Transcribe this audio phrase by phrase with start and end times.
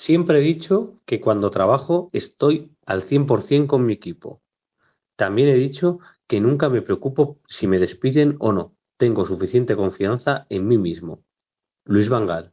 [0.00, 4.40] Siempre he dicho que cuando trabajo estoy al 100% con mi equipo.
[5.16, 8.76] También he dicho que nunca me preocupo si me despiden o no.
[8.96, 11.24] Tengo suficiente confianza en mí mismo.
[11.84, 12.52] Luis Vangal.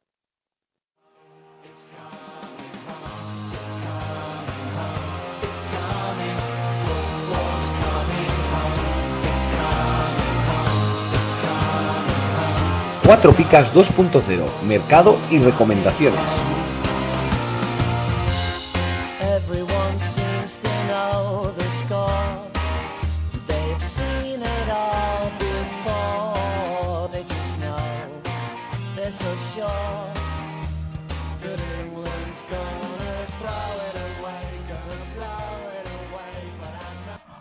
[13.05, 16.54] Cuatro Picas 2.0, Mercado y Recomendaciones.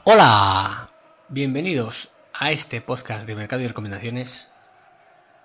[0.07, 0.91] Hola,
[1.31, 4.47] bienvenidos a este podcast de Mercado y Recomendaciones.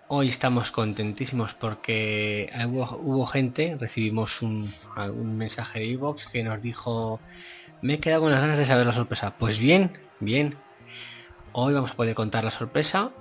[0.10, 4.74] Hoy estamos contentísimos porque hubo, gente, recibimos un,
[5.38, 7.22] mensaje de iVoox que nos dijo,
[7.82, 9.34] me he quedado con las ganas de saber la sorpresa.
[9.40, 10.58] Pues bien, bien.
[11.54, 13.12] Hoy vamos a poder contar la sorpresa,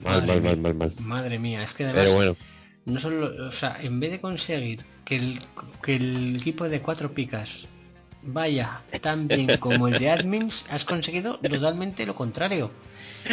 [0.00, 0.50] Mal, Madre mal, mía.
[0.50, 0.92] mal, mal, mal.
[0.98, 2.36] Madre mía, es que además, Pero bueno,
[2.86, 5.40] no solo, o sea, en vez de conseguir que el,
[5.82, 7.48] que el equipo de cuatro picas
[8.22, 12.70] vaya tan bien como el de admins, has conseguido totalmente lo contrario.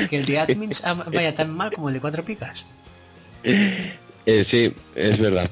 [0.10, 0.82] Que el de admins
[1.12, 2.66] vaya tan mal como el de cuatro picas.
[3.44, 5.50] Eh, sí, es verdad.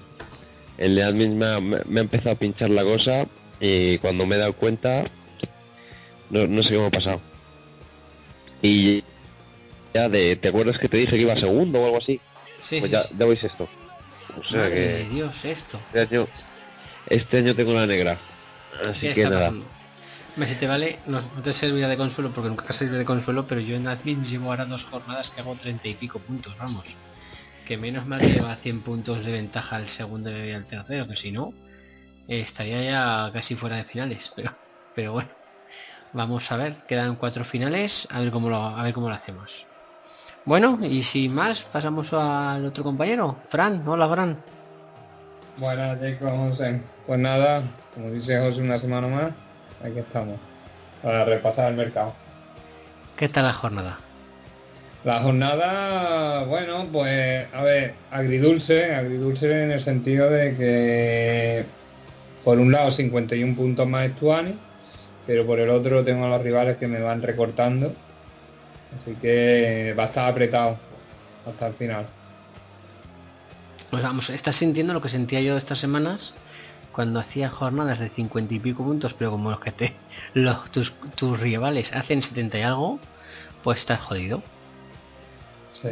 [0.78, 3.28] El de admin me ha, me- ha empezado a pinchar la cosa
[3.60, 5.04] y cuando me he dado cuenta,
[6.32, 7.22] no, no sé me ha pasado.
[8.62, 9.04] Y
[9.94, 12.20] ya de, ¿te acuerdas que te dije que iba segundo o algo así?
[12.64, 13.68] Sí, Pues sí, ya, ya voy sexto.
[14.40, 15.80] O sea Madre que Dios, esto.
[15.94, 16.28] este año,
[17.08, 18.20] este año tengo la negra.
[18.90, 19.52] Así ¿Qué que nada.
[20.36, 23.46] Me si te vale, no, no te servirá de consuelo porque nunca sirve de consuelo,
[23.46, 26.86] pero yo en admin llevo ahora dos jornadas que hago treinta y pico puntos, vamos.
[27.68, 31.16] Que menos mal que lleva 100 puntos de ventaja al segundo y al tercero, que
[31.16, 31.54] si no,
[32.28, 34.32] eh, estaría ya casi fuera de finales.
[34.36, 34.56] Pero,
[34.96, 35.30] pero bueno,
[36.14, 39.68] vamos a ver, quedan cuatro finales, a ver cómo lo, a ver cómo lo hacemos.
[40.46, 43.88] Bueno, y sin más, pasamos al otro compañero, Fran.
[43.88, 44.38] Hola, Fran.
[45.56, 46.82] Buenas, chicos, José.
[47.08, 47.62] Pues nada,
[47.94, 49.32] como dice José, una semana más,
[49.82, 50.38] aquí estamos,
[51.02, 52.14] para repasar el mercado.
[53.16, 54.00] ¿Qué tal la jornada?
[55.06, 61.66] La jornada, bueno, pues, a ver, agridulce, agridulce en el sentido de que,
[62.44, 64.58] por un lado, 51 puntos más Estuani,
[65.26, 67.94] pero por el otro tengo a los rivales que me van recortando,
[68.96, 70.78] así que va a estar apretado
[71.48, 72.06] hasta el final.
[73.90, 76.34] Pues vamos, estás sintiendo lo que sentía yo estas semanas
[76.92, 79.94] cuando hacía jornadas de 50 y pico puntos, pero como los que te
[80.34, 83.00] los, tus, tus rivales hacen 70 y algo,
[83.64, 84.42] pues estás jodido.
[85.82, 85.90] Sí.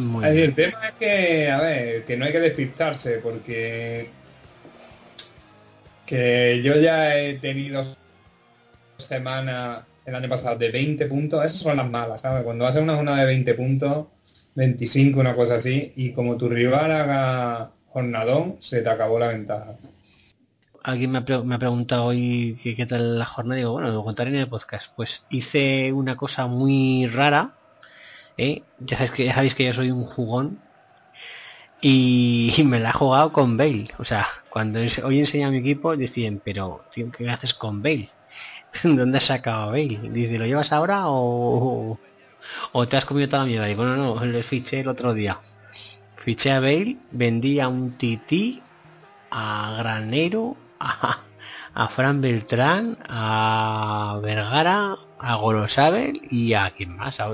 [0.00, 0.44] Muy Es bien.
[0.50, 4.10] el tema es que, a ver, que no hay que despistarse, porque
[6.04, 7.96] que yo ya he tenido
[8.98, 12.44] semanas el año pasado de 20 puntos, esas son las malas, ¿sabes?
[12.44, 14.06] Cuando haces una jornada de 20 puntos,
[14.54, 19.76] 25, una cosa así, y como tu rival haga jornadón, se te acabó la ventaja.
[20.84, 23.56] alguien me ha, ha preguntado hoy qué tal la jornada.
[23.56, 24.92] Digo, bueno, lo contaré en el podcast.
[24.94, 27.54] Pues hice una cosa muy rara.
[28.36, 28.62] ¿eh?
[28.78, 30.60] Ya, sabéis que, ya sabéis que yo soy un jugón.
[31.80, 33.88] Y, me la he jugado con Bale.
[33.98, 38.10] O sea, cuando hoy enseñé a mi equipo, decían, pero, tío, ¿qué haces con Bale?
[38.82, 40.00] ¿Dónde has sacado a Bale?
[40.10, 41.98] Dice, ¿lo llevas ahora o,
[42.72, 43.66] o te has comido toda la mierda?
[43.66, 45.38] Digo, no, no, le fiché el otro día.
[46.16, 48.62] Fiché a Bale, vendí a un tití,
[49.30, 51.20] a Granero, a,
[51.74, 57.28] a Fran Beltrán, a Vergara, a Golosabel y a quién más, a,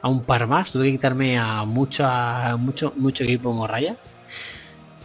[0.00, 0.70] a un par más.
[0.70, 3.96] Tuve que quitarme a mucho, a mucho, mucho equipo morraya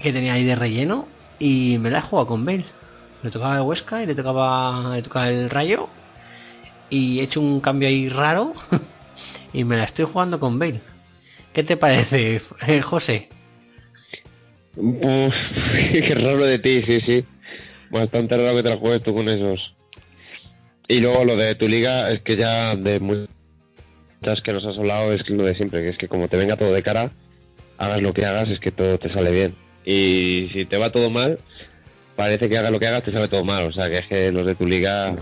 [0.01, 1.07] que tenía ahí de relleno
[1.39, 2.66] y me la he jugado con Bale.
[3.24, 5.88] Le tocaba el Huesca y le tocaba, le tocaba el Rayo
[6.90, 8.54] y he hecho un cambio ahí raro
[9.54, 10.81] y me la estoy jugando con Bale.
[11.54, 13.30] ¿Qué te parece, eh, José?
[14.75, 15.34] Uf,
[15.92, 17.25] qué raro de ti, sí, sí.
[17.92, 19.74] Bastante raro que te la juegues tú con esos.
[20.88, 25.14] Y luego lo de tu liga es que ya de muchas que nos has hablado
[25.14, 27.12] es lo de siempre, que es que como te venga todo de cara,
[27.78, 29.56] hagas lo que hagas, es que todo te sale bien.
[29.86, 31.40] Y si te va todo mal,
[32.15, 33.65] parece que hagas lo que hagas, te sale todo mal.
[33.65, 35.15] O sea, que es que los de tu liga,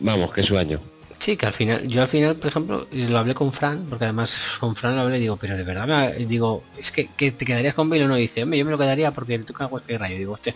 [0.00, 0.80] vamos, que sueño.
[1.18, 4.34] Sí, que al final, yo al final, por ejemplo, lo hablé con Fran, porque además
[4.58, 7.74] con Fran lo hablé y digo, pero de verdad, digo, es que, que te quedarías
[7.74, 9.96] con Bale o no, y dice, hombre, yo me lo quedaría porque le toca y
[9.98, 10.54] Rayo, digo, hostia,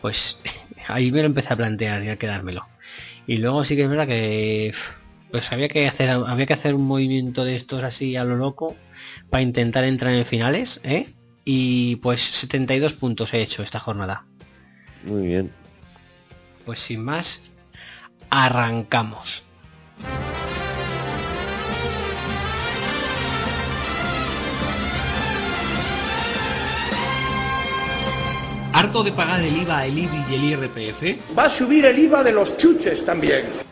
[0.00, 0.38] pues
[0.86, 2.66] ahí me lo empecé a plantear ya quedármelo.
[3.26, 4.72] Y luego sí que es verdad que
[5.32, 8.76] pues había que hacer había que hacer un movimiento de estos así a lo loco
[9.30, 11.14] para intentar entrar en finales, ¿eh?
[11.44, 14.24] Y pues 72 puntos he hecho esta jornada.
[15.04, 15.50] Muy bien.
[16.64, 17.40] Pues sin más,
[18.30, 19.42] arrancamos.
[28.74, 31.36] ¿Harto de pagar el IVA, el IBI y el IRPF?
[31.38, 33.71] Va a subir el IVA de los chuches también.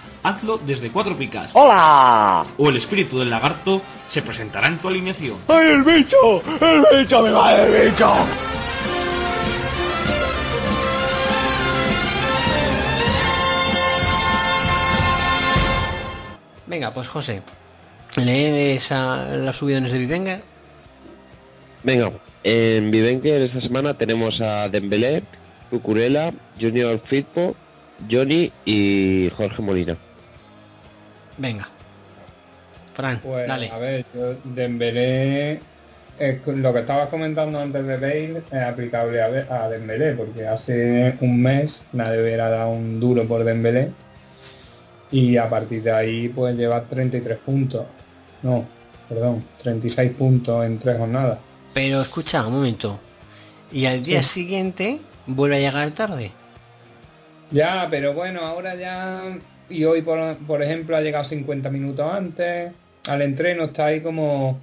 [0.23, 1.51] hazlo desde Cuatro Picas.
[1.53, 2.45] ¡Hola!
[2.57, 5.37] O el espíritu del lagarto se presentará en tu alineación.
[5.47, 6.41] ¡Ay, el bicho!
[6.61, 7.21] ¡El bicho!
[7.21, 8.13] ¡Me va el bicho!
[16.67, 17.41] Venga, pues José,
[18.15, 20.39] lees a las subidones de Vivenga.
[21.83, 22.11] Venga,
[22.43, 25.23] en Vivenker esta semana tenemos a Dembélé,
[25.69, 27.55] Cucurella, Junior Firpo,
[28.09, 29.97] Johnny y Jorge Molina.
[31.41, 31.67] Venga.
[32.93, 33.69] Fran, Pues, dale.
[33.71, 35.59] a ver, yo, Dembélé,
[36.45, 41.41] lo que estabas comentando antes de Bale es aplicable a, a Dembélé, porque hace un
[41.41, 43.89] mes nadie hubiera dado un duro por Dembélé
[45.09, 47.85] y a partir de ahí pues lleva 33 puntos.
[48.43, 48.65] No,
[49.09, 51.39] perdón, 36 puntos en tres jornadas.
[51.73, 52.99] Pero escucha, un momento.
[53.71, 54.41] Y al día Sí.
[54.41, 56.31] siguiente vuelve a llegar tarde.
[57.51, 59.23] Ya, pero bueno, ahora ya.
[59.69, 62.71] Y hoy, por, por ejemplo, ha llegado 50 minutos antes.
[63.05, 64.61] Al entreno está ahí como.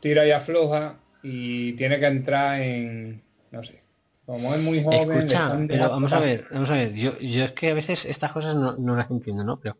[0.00, 0.96] Tira y afloja.
[1.22, 3.22] Y tiene que entrar en.
[3.50, 3.82] No sé.
[4.26, 5.28] Como es muy joven.
[5.28, 6.94] Escucha, pero vamos a ver, vamos a ver.
[6.94, 9.60] Yo, yo es que a veces estas cosas no, no las entiendo, ¿no?
[9.60, 9.76] Pero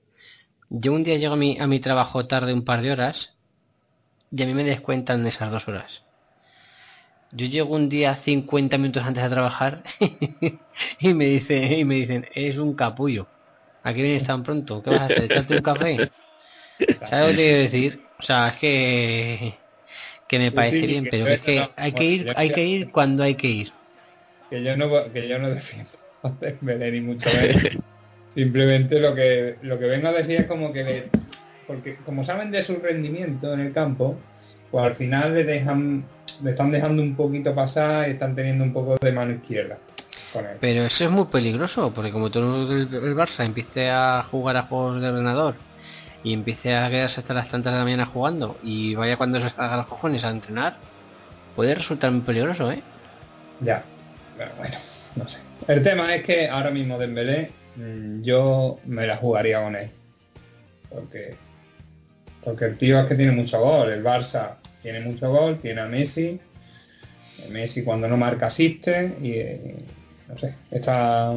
[0.70, 3.34] yo un día llego a mi, a mi trabajo tarde un par de horas
[4.30, 6.04] y a mí me descuentan esas dos horas.
[7.32, 9.82] Yo llego un día 50 minutos antes a trabajar
[11.00, 13.26] y me dice y me dicen, eres un capullo.
[13.87, 15.23] Aquí vienes tan pronto, ¿qué vas a hacer?
[15.23, 16.11] ¿Echarte un café?
[17.09, 18.11] ¿Sabes lo que te quiero decir?
[18.19, 19.55] O sea, es que
[20.26, 22.55] que me parece sí, bien, que pero es que no- hay que ir, hay que-
[22.57, 23.73] que ir cuando hay que ir.
[24.50, 25.90] Que yo no, que yo no defiendo
[26.25, 27.62] a Dembélé ni mucho menos.
[28.28, 30.83] Simplemente lo que, lo que vengo a decir es como que.
[30.85, 31.11] le-
[31.66, 34.21] porque como saben de su rendimiento en el campo,
[34.71, 36.09] pues al final le dejan
[36.40, 39.78] le están dejando un poquito pasar y están teniendo un poco de mano izquierda
[40.37, 40.57] con él.
[40.61, 44.62] Pero eso es muy peligroso, porque como todo el, el Barça empiece a jugar a
[44.62, 45.55] juegos de ordenador
[46.23, 49.47] y empiece a quedarse hasta las tantas de la mañana jugando y vaya cuando se
[49.57, 50.76] haga los cojones a entrenar,
[51.55, 52.83] puede resultar muy peligroso, ¿eh?
[53.61, 53.83] Ya,
[54.37, 54.76] pero bueno,
[55.14, 55.38] no sé.
[55.69, 59.90] El tema es que ahora mismo Dembélé mm, yo me la jugaría con él.
[60.90, 61.37] Porque
[62.47, 65.87] porque el tío es que tiene mucho gol, el Barça tiene mucho gol, tiene a
[65.87, 66.38] Messi.
[67.50, 69.35] Messi cuando no marca asiste y
[70.28, 71.33] no sé, está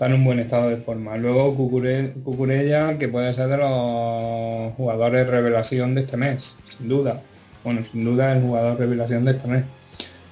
[0.00, 1.16] en un buen estado de forma.
[1.16, 7.22] Luego Cucure- Cucurella, que puede ser de los jugadores revelación de este mes, sin duda.
[7.62, 9.64] Bueno, sin duda el jugador revelación de este mes.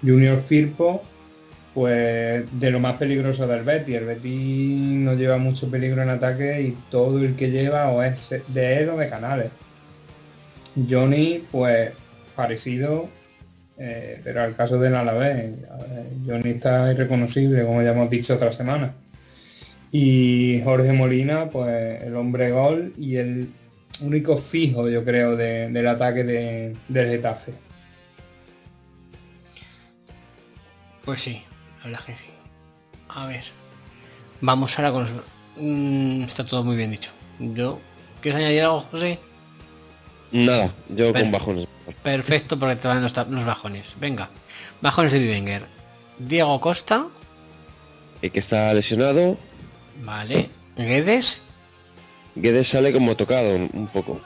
[0.03, 1.03] Junior Firpo,
[1.75, 3.95] pues de lo más peligroso del Betis.
[3.95, 8.29] El Betis no lleva mucho peligro en ataque y todo el que lleva o es
[8.49, 9.51] de él o de Canales.
[10.89, 11.93] Johnny, pues
[12.35, 13.09] parecido,
[13.79, 18.53] eh, pero al caso del Alavés, eh, Johnny está irreconocible, como ya hemos dicho otra
[18.53, 18.95] semana.
[19.91, 23.49] Y Jorge Molina, pues el hombre gol y el
[24.01, 27.53] único fijo, yo creo, de- del ataque de, del Getafe.
[31.05, 31.43] Pues sí,
[31.81, 32.31] la verdad que sí.
[33.09, 33.43] A ver.
[34.41, 35.13] Vamos ahora con los...
[35.57, 37.11] Mm, está todo muy bien dicho.
[37.39, 37.79] Yo...
[38.21, 39.19] ¿Quieres añadir algo, José?
[40.31, 41.25] Nada, yo Ven.
[41.25, 41.69] con bajones.
[42.03, 43.87] Perfecto, porque te van los, los bajones.
[43.99, 44.31] Venga.
[44.81, 45.67] Bajones de Bivenger.
[46.19, 47.07] Diego Costa.
[48.21, 49.37] El que está lesionado,
[50.01, 50.51] Vale.
[50.77, 51.43] Guedes.
[52.35, 54.21] Guedes sale como tocado un poco.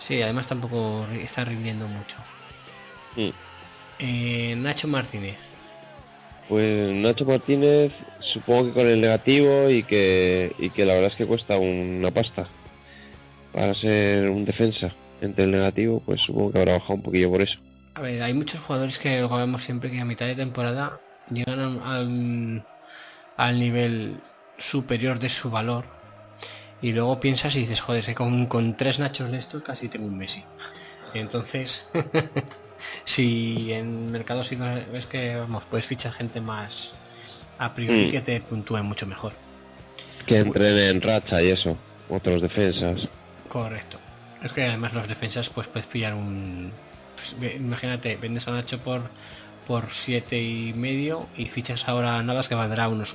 [0.00, 2.16] Sí, además tampoco está rindiendo mucho.
[3.16, 3.30] Mm.
[3.98, 5.36] Eh, Nacho Martínez.
[6.48, 7.92] Pues Nacho Martínez,
[8.32, 12.10] supongo que con el negativo y que, y que la verdad es que cuesta una
[12.10, 12.48] pasta
[13.52, 14.92] para ser un defensa.
[15.20, 17.58] Entre el negativo, pues supongo que habrá bajado un poquillo por eso.
[17.94, 21.00] A ver, hay muchos jugadores que lo vemos siempre que a mitad de temporada
[21.30, 22.64] llegan al,
[23.36, 24.20] al nivel
[24.58, 25.84] superior de su valor
[26.82, 30.16] y luego piensas y dices, joder, con, con tres nachos de estos casi tengo un
[30.16, 30.42] Messi.
[31.12, 31.84] Entonces,
[33.04, 36.92] si en mercado sí ves que vamos, puedes fichar gente más
[37.58, 38.10] a priori Mm.
[38.10, 39.32] que te puntúe mucho mejor.
[40.26, 41.76] Que entren en racha y eso,
[42.08, 43.00] otros defensas.
[43.48, 43.98] Correcto.
[44.42, 46.72] Es que además los defensas pues puedes pillar un...
[47.38, 49.02] pues, imagínate, vendes a Nacho por
[49.66, 53.14] por siete y medio y fichas ahora a Navas que valdrá unos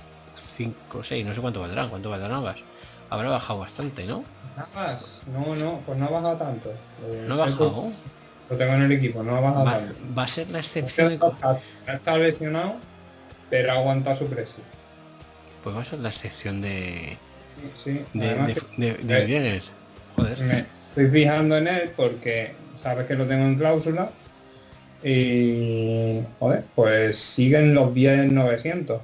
[0.56, 2.58] 5 o 6, no sé cuánto valdrá, cuánto valdrá Navas.
[3.10, 4.24] Habrá bajado bastante, ¿no?
[4.56, 6.70] Navas, no, no, pues no ha bajado tanto.
[7.04, 7.92] Eh, ¿No ha bajado?
[8.50, 9.96] Lo tengo en el equipo, no ha bajado Va, tanto.
[10.18, 12.76] va a ser la excepción de, está, está lesionado,
[13.50, 14.64] pero ha aguantado su precio.
[15.64, 17.18] pues va a ser la excepción de
[17.84, 19.62] Sí, de, además de, de, de.
[20.16, 20.40] Joder.
[20.40, 20.66] me
[20.96, 24.10] estoy fijando en él porque sabes que lo tengo en cláusula
[25.04, 29.02] y joder, pues siguen los 10 900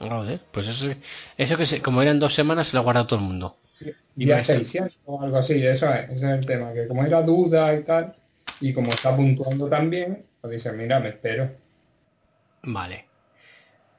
[0.00, 0.88] Joder, pues eso,
[1.36, 3.58] eso que se, como eran dos semanas se lo ha guardado todo el mundo.
[4.16, 6.72] Y día va a ser- 600 o algo así eso es, ese es el tema
[6.72, 8.12] que como era duda y tal
[8.60, 11.48] y como está puntuando también pues dice mira me espero
[12.62, 13.06] Vale.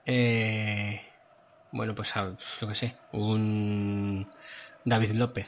[0.06, 1.02] Eh,
[1.72, 2.12] bueno, pues
[2.62, 4.34] lo que sé, un
[4.84, 5.48] David López,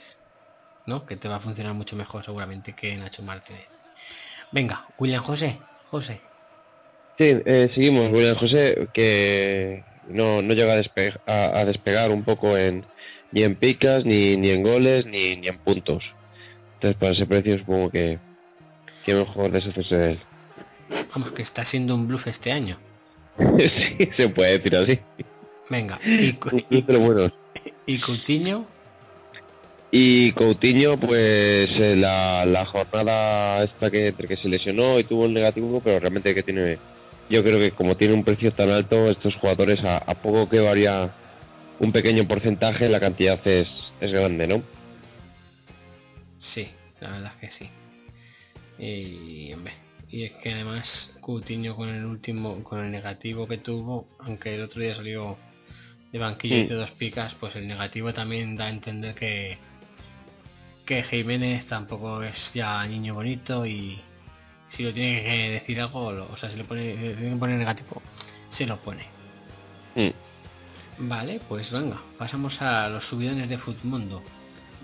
[0.85, 1.05] ¿no?
[1.05, 3.67] Que te va a funcionar mucho mejor seguramente que Nacho Martínez.
[4.51, 5.59] Venga, William José,
[5.89, 6.21] José.
[7.17, 8.11] Sí, eh, seguimos.
[8.11, 12.85] William José, que no, no llega a, despe- a- a despegar un poco en
[13.31, 16.03] ni en picas, ni, ni en goles, ni, ni en puntos.
[16.75, 18.19] Entonces, para ese precio, supongo que,
[19.05, 20.19] que mejor deshacerse de él.
[21.13, 22.77] Vamos, que está siendo un bluff este año.
[23.57, 24.99] sí, se puede decir así.
[25.69, 26.33] Venga, y,
[26.87, 27.31] los buenos.
[27.87, 28.67] y Coutinho,
[29.95, 35.27] Y Coutinho, pues eh, la, la jornada esta que entre que se lesionó y tuvo
[35.27, 36.79] el negativo, pero realmente que tiene,
[37.29, 40.61] yo creo que como tiene un precio tan alto, estos jugadores a, a poco que
[40.61, 41.13] varía
[41.79, 43.67] un pequeño porcentaje, la cantidad es,
[44.01, 44.63] es grande, ¿no?
[46.39, 46.67] sí,
[46.99, 47.69] la verdad es que sí.
[48.79, 49.53] Y,
[50.09, 54.63] y es que además Coutinho con el último, con el negativo que tuvo, aunque el
[54.63, 55.37] otro día salió
[56.11, 56.63] de banquillo y Mm.
[56.63, 59.57] hizo dos picas, pues el negativo también da a entender que
[60.85, 63.99] que Jiménez tampoco es ya niño bonito y
[64.69, 67.37] si lo tiene que decir algo, lo- o sea, si le pone, le tiene que
[67.39, 68.01] poner negativo,
[68.49, 69.05] se lo pone.
[69.95, 70.09] Mm.
[71.09, 74.21] Vale, pues venga, pasamos a los subidones de Futmundo.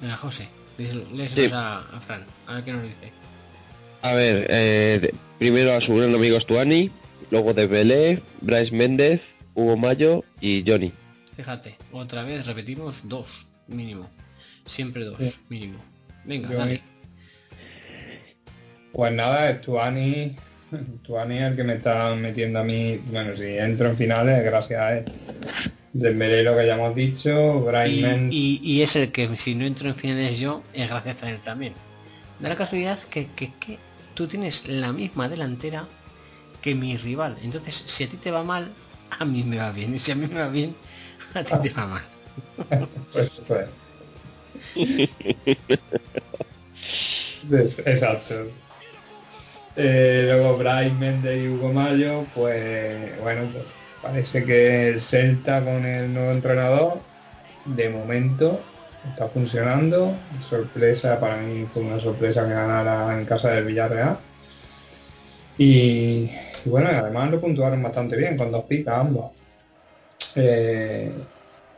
[0.01, 1.50] Venga, José, léeselos Sí.
[1.53, 3.12] a, a Fran, a ver qué nos dice.
[4.01, 6.89] A ver, eh, de- primero a su gran amigo Stuani,
[7.32, 9.22] luego de Belé, Bryce Méndez,
[9.56, 10.94] Hugo Mayo y Johnny.
[11.36, 14.10] Fíjate, otra vez repetimos dos, mínimo.
[14.69, 15.33] Siempre dos, Sí.
[15.49, 15.79] mínimo.
[16.25, 16.81] Venga, Yo- dale.
[18.91, 20.35] Pues nada, Stuani,
[21.01, 24.79] Stuani es el que me está metiendo a mí, bueno, si entro en finales, gracias
[24.81, 25.05] a él.
[25.93, 29.55] Dembélé lo que ya hemos dicho, Brian Y, Mendes, y- y es el que si
[29.55, 31.73] no entro en finales yo, es gracias a él también.
[32.39, 33.77] Da la casualidad que, que, que
[34.13, 35.85] tú tienes la misma delantera
[36.61, 37.38] que mi rival.
[37.43, 38.71] Entonces, si a ti te va mal,
[39.17, 39.95] a mí me va bien.
[39.95, 40.75] Y si a mí me va bien,
[41.33, 42.03] a ti te va mal.
[43.13, 43.65] pues, pues,
[47.86, 48.36] Exacto.
[49.75, 53.66] Eh, luego Brian Méndez y Hugo Mayo, pues bueno, pues
[54.01, 57.00] parece que el Celta con el nuevo entrenador
[57.66, 58.60] de momento
[59.10, 60.16] está funcionando.
[60.50, 64.18] Sorpresa, para mí fue una sorpresa que ganara en casa del Villarreal.
[65.58, 66.30] Y,
[66.66, 69.32] bueno, además lo puntuaron bastante bien con dos picas ambos.
[70.36, 71.12] Eh,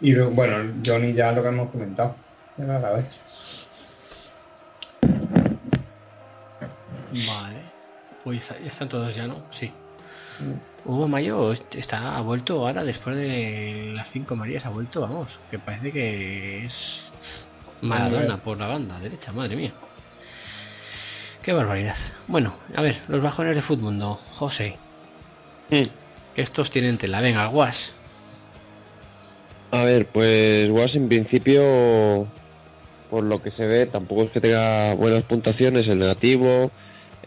[0.02, 2.16] y bueno, Johnny ya lo que hemos comentado.
[2.58, 3.05] Vez.
[7.27, 7.58] Vale.
[8.24, 9.38] Pues ya están todos ya, ¿no?
[9.51, 9.72] Sí.
[10.86, 15.60] Hugo Mayo está, ha vuelto ahora después de las cinco Marías, ha vuelto, vamos, que
[15.60, 17.12] parece que es
[17.81, 19.74] Maradona por la banda derecha, madre mía.
[21.43, 21.96] Qué barbaridad.
[22.27, 24.77] Bueno, a ver, los bajones de fútbol, no, José.
[25.70, 25.84] Mm.
[26.36, 27.93] Estos tienen tela, venga, guas.
[29.72, 32.27] A ver, pues Was en principio,
[33.12, 36.72] por lo que se ve, tampoco es que tenga buenas puntuaciones, el negativo,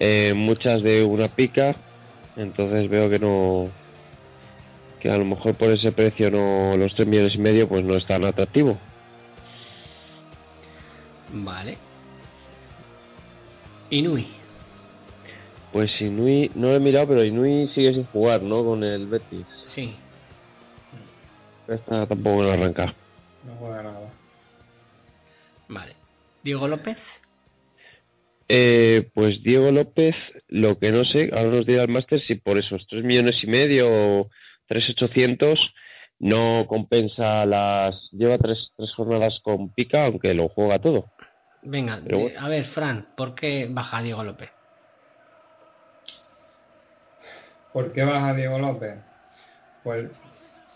[0.00, 1.76] eh, muchas de una pica,
[2.37, 3.69] entonces veo que no,
[4.99, 7.95] que a lo mejor por ese precio no, los 3 millones y medio, pues no
[7.97, 8.79] es tan atractivo.
[11.31, 11.76] Vale.
[13.91, 14.26] Inui.
[15.71, 18.64] Pues Inui, no lo he mirado, pero Inui sigue sin jugar, ¿no?
[18.64, 19.45] Con el Betis.
[19.64, 19.95] Sí.
[21.69, 22.95] Esta tampoco no arranca.
[23.45, 24.24] No juega nada.
[25.75, 25.95] Vale.
[26.43, 26.99] Diego López.
[28.49, 30.14] Eh, pues Diego López,
[30.49, 33.47] lo que no sé, ahora nos dirá el máster si por esos 3 millones y
[33.47, 34.31] medio o
[34.69, 35.59] 3.800
[36.21, 37.95] no compensa las...
[38.12, 41.11] Lleva tres, tres jornadas con pica, aunque lo juega todo.
[41.62, 42.40] Venga, de- bueno.
[42.40, 44.50] a ver, Fran, ¿por qué baja Diego López?
[47.73, 48.95] ¿Por qué baja Diego López?
[49.83, 50.07] Pues,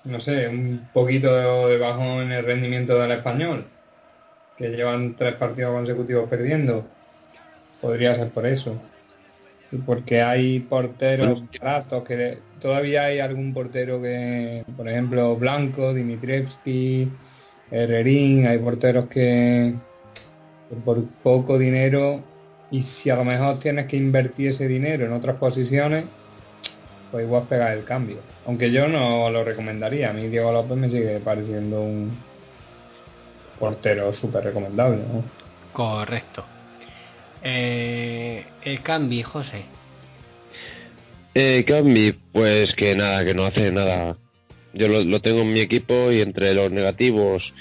[0.05, 3.64] no sé, un poquito de bajón en el rendimiento del español,
[4.59, 6.85] que llevan tres partidos consecutivos perdiendo.
[7.81, 8.77] Podría ser por eso.
[9.71, 17.09] Y porque hay porteros baratos que todavía hay algún portero que, por ejemplo, Blanco, Dimitrievski,
[17.71, 19.75] Herrerín, hay porteros que
[20.69, 22.23] que por poco dinero
[22.71, 26.05] y si a lo mejor tienes que invertir ese dinero en otras posiciones,
[27.11, 28.18] pues igual pegar el cambio.
[28.47, 30.11] Aunque yo no lo recomendaría.
[30.11, 32.11] A mí Diego López me sigue pareciendo un
[33.59, 34.99] portero súper recomendable.
[34.99, 35.25] ¿no?
[35.73, 36.44] Correcto.
[37.42, 39.64] Eh, el Cambi, José.
[41.35, 44.16] Eh, Cambi, pues que nada, que no hace nada.
[44.73, 47.53] Yo lo, lo tengo en mi equipo y entre los negativos,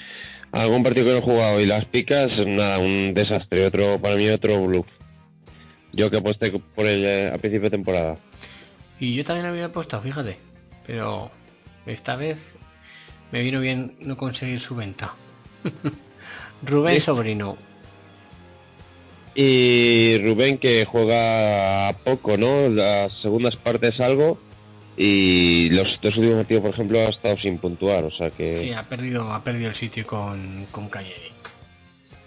[0.52, 3.66] algún partido que no he jugado y las picas, nada, un desastre.
[3.66, 4.86] Otro, para mí otro bluff.
[5.92, 8.18] Yo que aposté por él eh, a principio de temporada.
[9.00, 10.38] Y yo también había apostado, fíjate.
[10.86, 11.30] Pero
[11.86, 12.38] esta vez
[13.30, 15.14] me vino bien no conseguir su venta.
[16.62, 17.00] Rubén Sí.
[17.02, 17.56] Sobrino.
[19.34, 22.68] Y Rubén que juega poco, ¿no?
[22.68, 24.38] Las segundas partes algo
[24.96, 28.56] y los dos últimos partidos, por ejemplo, ha estado sin puntuar, o sea que...
[28.56, 31.30] Sí, ha perdido, ha perdido el sitio con, con Cagliari.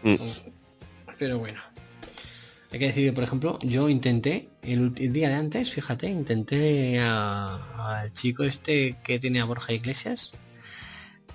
[0.03, 0.15] Mm.
[1.19, 1.59] Pero bueno.
[2.71, 7.01] Hay que decir que, por ejemplo, yo intenté, el, el día de antes, fíjate, intenté
[7.01, 10.31] a- al chico este que tiene a Borja Iglesias,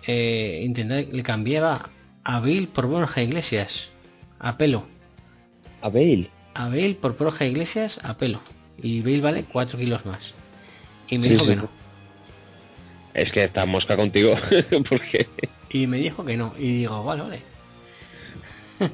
[0.06, 1.90] eh, intenté, le cambiaba
[2.24, 3.88] a Bill por Borja Iglesias,
[4.38, 4.86] a pelo.
[5.82, 6.30] A Bale.
[6.54, 8.40] A Bale por Borja Iglesias, a pelo.
[8.78, 10.34] Y Bale vale 4 kilos más.
[11.08, 11.50] Y me dijo sí.
[11.50, 11.68] que no.
[13.14, 14.34] Es que está mosca contigo,
[14.88, 15.26] porque...
[15.70, 16.54] Y me dijo que no.
[16.58, 17.42] Y digo, vale, vale.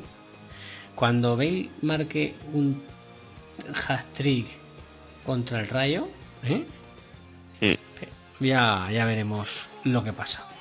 [0.95, 2.83] Cuando Bale marque un
[3.89, 4.47] hat-trick
[5.25, 6.09] contra el Rayo,
[6.43, 6.65] ¿eh?
[7.61, 8.45] Mm.
[8.45, 9.49] ya, ya veremos
[9.85, 10.52] lo que pasa.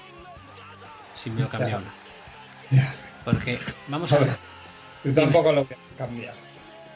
[1.24, 1.92] Si me lo cambia o no.
[3.24, 4.38] Porque, vamos a ver.
[5.04, 6.38] Tú tampoco lo hubieras cambiado.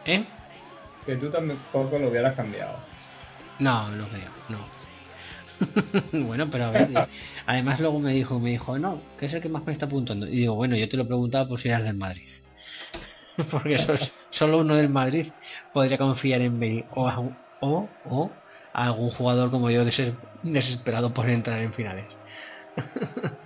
[0.06, 0.26] ¿Eh?
[1.06, 2.80] Que tú tampoco lo hubieras cambiado.
[3.60, 4.66] No, no creo, no.
[6.26, 6.90] bueno, pero a ver,
[7.46, 10.28] además luego me dijo, me dijo, no, que es el que más me está apuntando.
[10.28, 12.28] Y digo, bueno, yo te lo preguntaba por si eras del Madrid.
[13.52, 15.34] Porque sos- solo uno del Madrid
[15.72, 18.42] podría confiar en Bale o, a, o, o
[18.74, 22.08] a algún jugador como yo deses- desesperado por entrar en finales.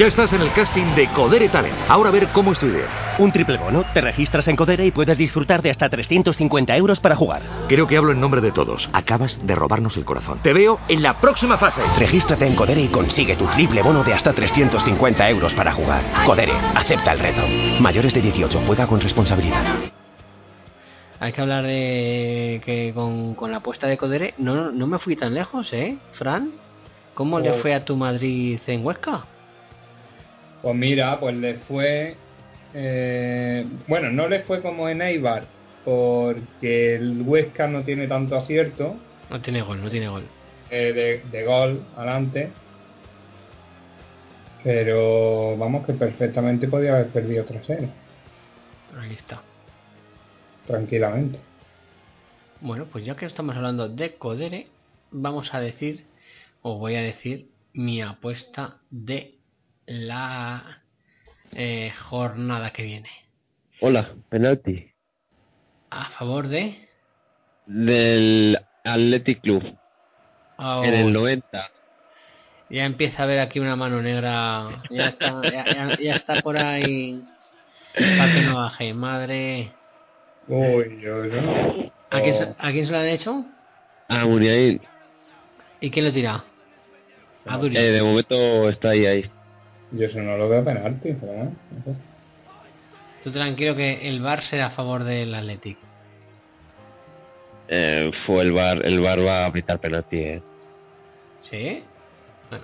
[0.00, 1.76] Ya estás en el casting de Codere Talent.
[1.86, 3.16] Ahora a ver cómo es tu idea.
[3.18, 3.84] Un triple bono.
[3.92, 7.42] Te registras en Codere y puedes disfrutar de hasta 350 euros para jugar.
[7.68, 8.88] Creo que hablo en nombre de todos.
[8.94, 10.38] Acabas de robarnos el corazón.
[10.42, 11.82] Te veo en la próxima fase.
[11.98, 16.00] Regístrate en Codere y consigue tu triple bono de hasta 350 euros para jugar.
[16.24, 17.42] Codere, acepta el reto.
[17.80, 19.64] Mayores de 18, juega con responsabilidad.
[21.20, 25.14] Hay que hablar de que con, con la apuesta de Codere no, no me fui
[25.14, 25.98] tan lejos, ¿eh?
[26.14, 26.52] Fran,
[27.12, 27.58] ¿cómo le Oh.
[27.60, 29.24] fue a tu Madrid en Huesca?
[30.62, 32.16] Pues mira, pues le fue.
[32.74, 35.44] eh, bueno, no le fue como en Eibar,
[35.84, 38.96] porque el Huesca no tiene tanto acierto
[39.30, 40.22] No tiene gol, no tiene gol.
[40.70, 42.50] eh, de, de gol adelante.
[44.62, 47.88] Pero vamos que perfectamente podía haber perdido 3-0,
[49.00, 49.40] Ahí está.
[50.66, 51.38] tranquilamente.
[52.60, 54.66] Bueno, pues ya que estamos hablando de Codere,
[55.10, 56.04] vamos a decir,
[56.60, 59.38] o voy a decir, mi apuesta de
[59.90, 60.82] la
[61.52, 63.10] eh, jornada que viene.
[63.80, 64.88] Hola, penalti.
[65.90, 66.88] A favor de...
[67.66, 69.76] Del Athletic Club.
[70.58, 71.70] Oh, En el 90.
[72.68, 74.68] Ya empieza a ver aquí una mano negra.
[74.90, 77.20] Ya está, ya, ya- ya está por ahí.
[77.92, 78.94] Para que no baje.
[78.94, 79.72] Madre.
[80.46, 81.90] Uy, yo, yo.
[82.10, 83.44] ¿A quién, se- ¿A quién se lo han hecho?
[84.08, 84.80] Ah, Muriel.
[85.80, 86.44] ¿Y quién lo tira?
[87.46, 87.76] A Duri.
[87.76, 89.30] Eh, de momento está ahí, ahí.
[89.92, 91.52] Yo eso no lo veo penalti, pero bueno,
[91.86, 91.96] no.
[93.24, 95.76] Tú tranquilo que el bar será a favor del Athletic.
[97.68, 100.42] Eh, fue el bar, el bar va a apretar penalti, eh.
[101.42, 101.82] ¿Sí?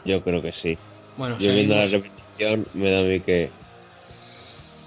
[0.05, 0.79] Yo creo que sí.
[1.17, 3.51] Bueno, Yo viendo la repetición me da a mí que...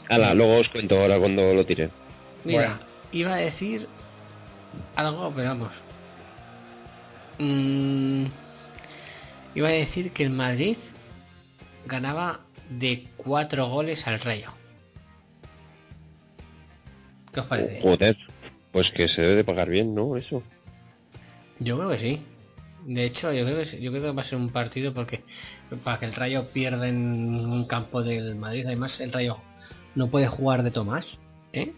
[0.10, 1.92] Hala, luego os cuento ahora cuando lo tiren.
[2.44, 2.80] Mira, Bueno.
[3.12, 3.88] iba a decir
[4.96, 5.72] algo, pero vamos.
[7.38, 8.26] Mm,
[9.56, 10.78] iba a decir que el Madrid
[11.86, 14.52] ganaba de cuatro goles al Rayo.
[17.34, 17.80] ¿Qué os parece?
[17.82, 18.18] Joder,
[18.72, 20.16] pues que se debe de pagar bien, ¿no?
[20.18, 20.44] Eso.
[21.60, 22.22] Yo creo que sí.
[22.86, 25.24] De hecho, yo creo que yo creo que va a ser un partido porque
[25.84, 29.38] para que el Rayo pierda en un campo del Madrid, además el Rayo
[29.96, 31.06] no puede jugar de Tomás,
[31.54, 31.74] ¿eh?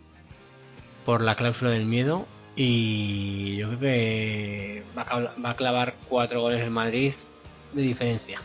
[1.06, 5.96] Por la cláusula del miedo y yo creo que va a, cla- va a clavar
[6.08, 7.14] cuatro goles el Madrid
[7.74, 8.42] de diferencia.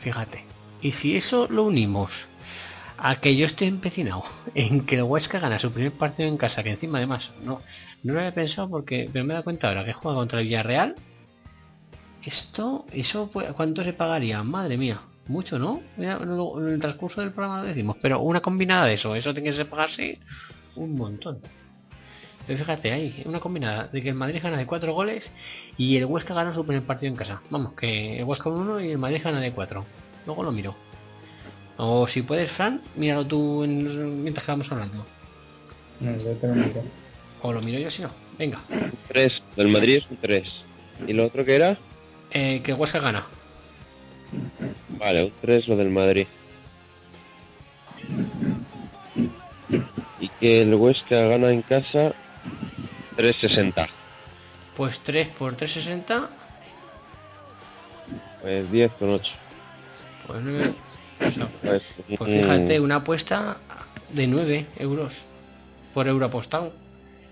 [0.00, 0.44] Fíjate.
[0.82, 2.12] Y si eso lo unimos
[2.96, 6.62] a que yo estoy empecinado en que el Huesca gana su primer partido en casa,
[6.62, 7.62] que encima además no,
[8.02, 10.46] no lo había pensado porque pero me he dado cuenta ahora que juega contra el
[10.46, 10.94] Villarreal.
[12.24, 14.42] Esto, eso, ¿cuánto se pagaría?
[14.42, 15.80] Madre mía, mucho, ¿no?
[15.96, 19.64] En el transcurso del programa lo decimos, pero una combinada de eso, eso tiene que
[19.64, 20.18] pagarse
[20.76, 21.40] un montón.
[22.56, 25.30] Fíjate ahí, una combinada de que el Madrid gana de 4 goles
[25.76, 27.40] y el Huesca gana su primer partido en casa.
[27.48, 29.84] Vamos, que el Huesca 1 y el Madrid gana de 4.
[30.26, 30.74] Luego lo miro.
[31.76, 35.06] O si puedes, Fran, míralo tú en- mientras que vamos hablando.
[36.00, 36.82] No, yo te lo miro.
[37.42, 38.10] O lo miro yo si no.
[38.38, 38.60] Venga.
[39.08, 40.48] 3, del Madrid es un 3.
[41.06, 41.78] ¿Y lo otro que era?
[42.32, 43.26] Eh, que el Huesca gana.
[44.98, 46.26] Vale, un 3 lo del Madrid.
[50.20, 52.12] Y que el Huesca gana en casa
[53.20, 53.88] 3.60.
[54.76, 56.28] Pues 3 por 360,
[58.40, 59.30] Pues 10 con 8.
[60.26, 60.72] pues 9.
[61.18, 61.82] Pues,
[62.16, 63.58] Pues fíjate, una apuesta
[64.14, 65.12] de 9 euros
[65.92, 66.72] por euro apostado.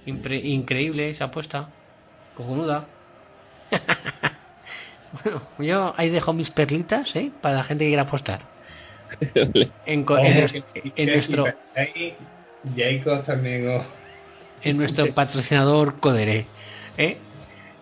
[0.06, 1.70] Impre- increíble esa apuesta.
[2.36, 2.86] Cojonuda.
[5.24, 7.30] bueno, yo ahí dejo mis perlitas, ¿eh?
[7.40, 8.42] Para la gente que quiera apostar.
[9.86, 11.46] En, en en si nuestro,
[12.76, 13.88] Jacob también os-
[14.62, 16.46] en nuestro patrocinador Codere.
[16.96, 17.16] ¿eh?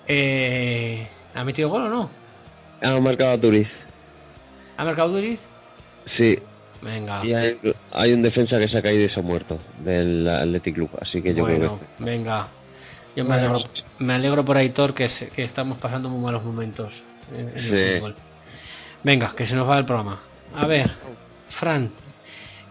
[0.09, 2.11] Eh, ¿Ha metido gol o no?
[2.83, 3.69] Ha marcado a Turiz.
[4.77, 5.41] ¿Ha marcado Duriz?
[6.17, 6.39] Sí.
[6.83, 7.25] Venga.
[7.25, 7.59] Y hay,
[7.91, 10.91] hay un defensa que se ha caído y se ha muerto del Athletic Club.
[11.01, 12.05] Así que yo bueno, creo que...
[12.05, 12.49] venga.
[13.17, 13.61] Yo me alegro,
[13.99, 16.93] me alegro por Aitor que, se- que estamos pasando muy malos momentos
[17.35, 17.95] en, en el Sí.
[17.97, 18.15] fútbol.
[19.03, 20.21] Venga, que se nos va el programa.
[20.55, 20.91] A ver,
[21.49, 21.91] Fran,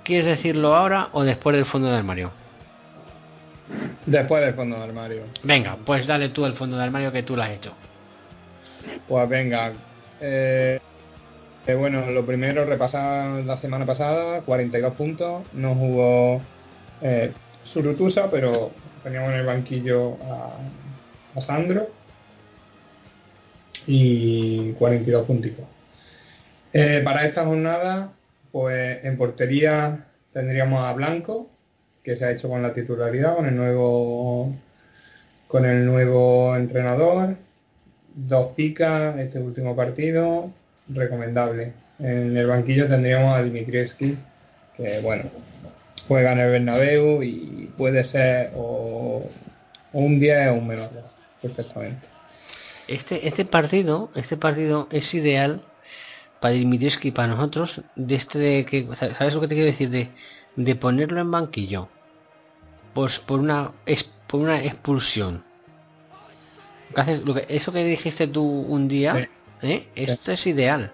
[0.03, 2.31] ¿quieres decirlo ahora o después del fondo de armario?
[4.05, 5.21] Después del fondo de armario.
[5.43, 7.73] Venga, pues dale tú el fondo de armario que tú lo has hecho.
[9.07, 9.73] Pues venga.
[10.21, 10.79] Eh,
[11.65, 15.43] eh, bueno, lo primero, repasar la semana pasada, 42 puntos.
[15.53, 16.41] No jugó
[17.01, 17.31] eh,
[17.63, 18.71] Surutusa, pero
[19.03, 21.87] teníamos en el banquillo a, a Sandro.
[23.87, 25.65] Y 42 puntitos.
[27.03, 28.11] Para esta jornada,
[28.51, 31.49] pues en portería tendríamos a Blanco,
[32.05, 34.55] que se ha hecho con la titularidad, con el nuevo
[35.47, 37.35] con el nuevo entrenador.
[38.13, 40.51] Dos picas, este último partido,
[40.87, 41.73] recomendable.
[41.99, 44.17] En el banquillo tendríamos a Dimitrievski,
[44.77, 45.23] que bueno,
[46.07, 49.27] juega en el Bernabéu y puede ser o,
[49.93, 51.03] un 10 o un menos 2,
[51.41, 52.07] perfectamente.
[52.87, 55.63] Este, este partido, este partido es ideal
[56.39, 59.89] para Dimitrievski y para nosotros, de este que, ¿sabes lo que te quiero decir?
[59.89, 60.09] De,
[60.55, 61.89] de ponerlo en banquillo,
[62.95, 65.43] pues por una, es, por una expulsión.
[67.49, 69.29] Eso que dijiste tú un día,
[69.62, 69.89] ¿eh?
[69.95, 70.93] esto es ideal.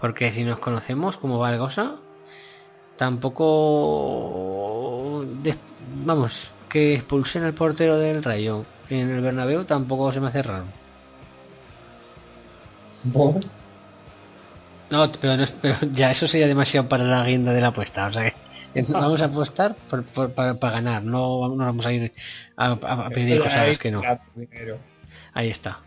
[0.00, 1.96] Porque si nos conocemos como va la cosa,
[2.96, 3.54] tampoco,
[6.04, 10.66] vamos, que expulsen al portero del Rayo en el Bernabéu tampoco se me hace raro.
[14.90, 18.08] No, pero, no pero ya eso sería demasiado para la guinda de la apuesta.
[18.08, 18.34] O sea que
[18.88, 21.02] vamos a apostar por- por- para, para ganar.
[21.04, 22.12] No, no vamos a ir
[22.56, 24.00] a, a- a pedir cosas que no.
[25.34, 25.80] Ahí está.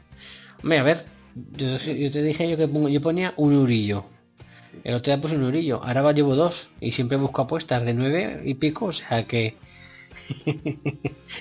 [0.62, 1.06] Hombre, a ver,
[1.54, 4.06] yo, yo te dije yo que pongo- yo ponía un eurillo.
[4.84, 5.82] El otro día puse un eurillo.
[5.84, 6.70] Ahora va llevo dos.
[6.82, 8.86] Y siempre busco apuestas de nueve y pico.
[8.88, 9.56] O sea que...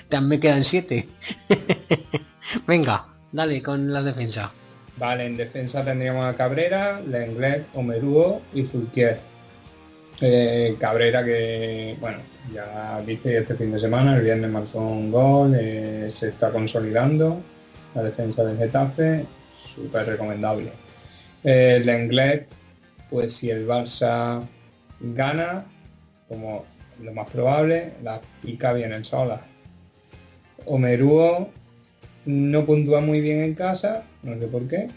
[0.09, 1.07] También me quedan siete.
[2.67, 4.51] Venga, dale con la defensa.
[4.97, 9.19] Vale, en defensa tendríamos a Cabrera, Lenglet, Omeruo y Fulquier.
[10.21, 12.19] Eh, Cabrera que, bueno,
[12.53, 17.41] ya viste este fin de semana, el viernes marcó un gol, eh, se está consolidando
[17.93, 19.25] la defensa del Getafe,
[19.75, 20.71] súper recomendable.
[21.43, 22.47] Eh, Lenglet,
[23.09, 24.41] pues si el Barça
[24.99, 25.65] gana,
[26.29, 26.65] como
[27.01, 29.41] lo más probable, las pica vienen solas.
[30.65, 31.49] Omeruo
[32.25, 34.87] no puntúa muy bien en casa, no sé por qué,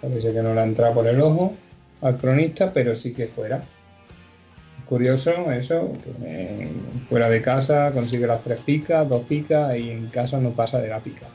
[0.00, 1.54] parece que no le ha entrado por el ojo
[2.02, 3.64] al cronista, pero sí que fuera.
[4.90, 5.96] Curioso eso,
[7.08, 10.88] fuera de casa consigue las tres picas, dos picas y en casa no pasa de
[10.88, 11.26] la pica.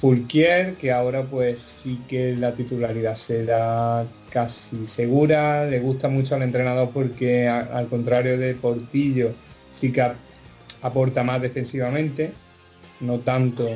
[0.00, 6.42] Fulquier, que ahora pues sí que la titularidad será casi segura, le gusta mucho al
[6.42, 9.32] entrenador porque al contrario de Portillo
[9.72, 10.14] sí que ap-
[10.80, 12.30] aporta más defensivamente,
[13.00, 13.68] no tanto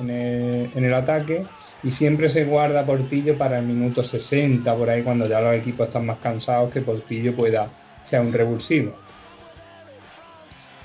[0.00, 1.44] en el, en el ataque
[1.82, 5.88] y siempre se guarda Portillo para el minuto 60 por ahí cuando ya los equipos
[5.88, 7.68] están más cansados que Portillo pueda
[8.08, 8.92] ser un revulsivo.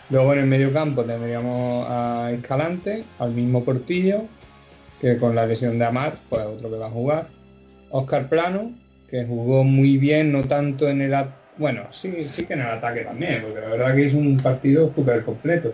[0.10, 4.24] Luego en el medio campo tendríamos a Escalante, al mismo Portillo,
[5.02, 7.28] que con la lesión de Amar, pues otro que va a jugar.
[7.90, 8.72] Oscar Plano,
[9.10, 11.16] que jugó muy bien, no tanto en el...
[11.58, 14.92] Bueno, sí, sí que en el ataque también, porque la verdad que es un partido
[14.94, 15.74] súper completo.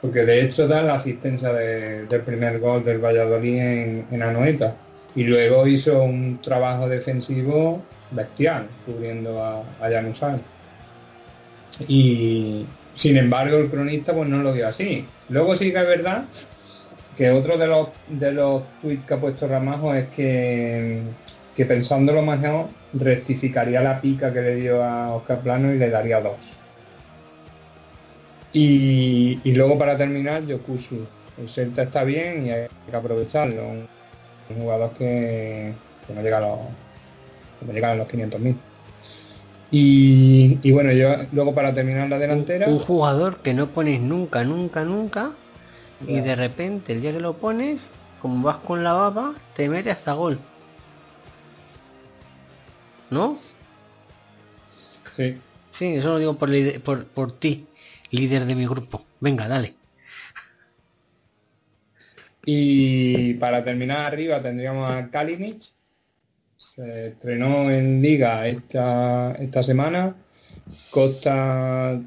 [0.00, 4.74] Porque de hecho da la asistencia de- del primer gol del Valladolid en, Anoeta.
[5.14, 10.38] Y luego hizo un trabajo defensivo bestial, cubriendo a, a.
[11.88, 15.06] Y sin embargo el cronista pues no lo dio así.
[15.28, 16.24] Luego sí que es verdad
[17.16, 21.00] que otro de los de los tweets que ha puesto Ramajo es que,
[21.56, 26.20] que pensándolo mejor rectificaría la pica que le dio a Oscar Plano y le daría
[26.20, 26.36] dos.
[28.52, 31.06] Y, y luego para terminar, Yokusu.
[31.38, 33.68] El Celta está bien y hay que aprovecharlo.
[33.68, 33.86] Un,
[34.48, 35.74] un jugador que,
[36.06, 36.58] que no llega a los,
[37.60, 38.56] que no llega a los 500.000.
[39.70, 44.44] Y, y bueno, yo luego para terminar la delantera, Un jugador que no pones nunca,
[44.44, 45.32] nunca, nunca.
[46.06, 49.90] Y de repente, el día que lo pones, como vas con la baba, te mete
[49.90, 50.38] hasta gol.
[53.10, 53.38] ¿No?
[55.16, 55.36] sí,
[55.70, 56.50] Sí, eso lo digo por,
[56.82, 57.66] por, por ti,
[58.10, 59.04] líder de mi grupo.
[59.20, 59.74] Venga, dale.
[62.46, 65.62] Y para terminar arriba tendríamos a Kalinic.
[66.76, 70.14] Se estrenó en Liga esta, esta semana.
[70.90, 71.98] Costa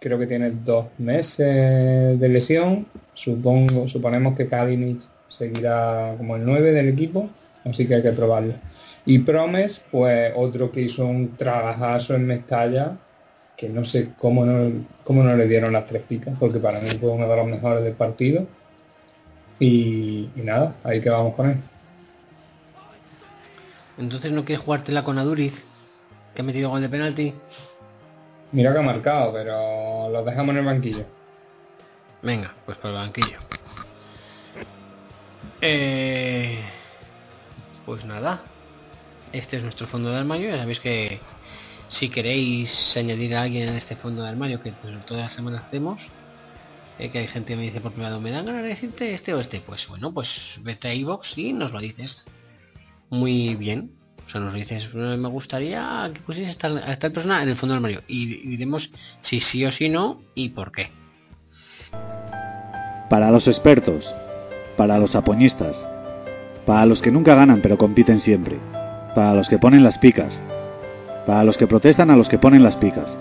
[0.00, 2.88] creo que tiene dos meses de lesión.
[3.14, 7.30] Supongo, suponemos que Kalinic seguirá como el 9 del equipo,
[7.64, 8.54] así que hay que probarlo.
[9.04, 12.98] Y Promes, pues otro que hizo un trabajazo en Mestalla,
[13.56, 16.90] que no sé cómo no, cómo no le dieron las tres picas, porque para mí
[16.98, 18.48] fue uno de los mejores del partido.
[19.60, 21.75] Y, y nada, ahí que vamos con él.
[23.98, 25.54] Entonces no quieres jugártela con Aduriz,
[26.34, 27.34] que ha metido gol de penalti.
[28.52, 31.04] Mira que ha marcado, pero los dejamos en el banquillo.
[32.22, 33.38] Venga, pues para el banquillo.
[35.60, 36.60] Eh,
[37.84, 38.42] pues nada,
[39.32, 40.50] este es nuestro fondo de armario.
[40.50, 41.20] Ya sabéis que
[41.88, 45.64] si queréis añadir a alguien en este fondo de armario, que pues, todas las semanas
[45.66, 46.00] hacemos,
[46.98, 49.34] eh, que hay gente que me dice por privado, me dan ganas de decirte este
[49.34, 49.60] o este.
[49.60, 50.28] Pues bueno, pues
[50.60, 52.24] vete a iVox y nos lo dices.
[53.10, 53.90] Muy bien.
[54.26, 57.74] O sea, nos dices, "Eh, me gustaría que pusieses esta, esta persona en el fondo
[57.74, 58.02] del armario.
[58.08, 58.90] Y diremos
[59.20, 60.88] si sí o si no y por qué.
[63.08, 64.12] Para los expertos,
[64.76, 65.86] para los apoñistas,
[66.66, 68.58] para los que nunca ganan pero compiten siempre,
[69.14, 70.42] para los que ponen las picas,
[71.24, 73.16] para los que protestan a los que ponen las picas,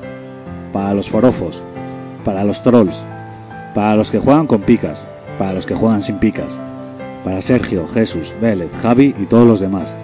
[0.73, 1.61] para los forofos,
[2.25, 2.95] para los trolls,
[3.75, 6.59] para los que juegan con picas, para los que juegan sin picas,
[7.25, 9.97] para Sergio, Jesús, Vélez, Javi y todos los demás,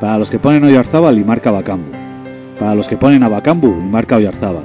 [0.00, 1.90] para los que ponen Oyarzábal y marca Bacambu,
[2.60, 4.64] para los que ponen a Bacambu y marca Oyarzábal,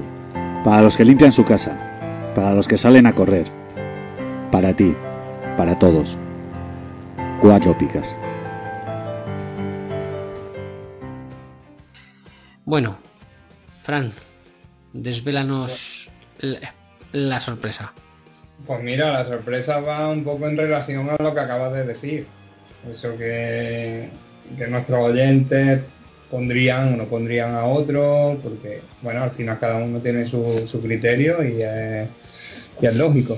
[0.64, 3.48] para los que limpian su casa, para los que salen a correr,
[4.52, 4.94] para ti,
[5.58, 6.16] para todos.
[7.42, 8.16] Cuatro picas.
[12.66, 12.98] Bueno,
[13.82, 14.12] Fran,
[14.94, 16.76] desvélanos la,
[17.14, 17.94] la sorpresa.
[18.66, 22.28] Pues mira, la sorpresa va un poco en relación a lo que acabas de decir.
[22.92, 24.10] Eso que,
[24.58, 25.82] que nuestros oyentes
[26.30, 30.82] pondrían o no pondrían a otro, porque, bueno, al final cada uno tiene su, su
[30.82, 32.08] criterio y es,
[32.82, 33.38] y es lógico.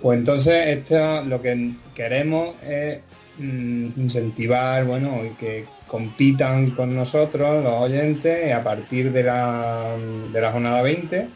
[0.00, 2.98] Pues entonces, esto, lo que queremos es
[3.38, 9.96] mm, incentivar, bueno, que compitan con nosotros los oyentes a partir de la,
[10.32, 11.28] de la jornada 20.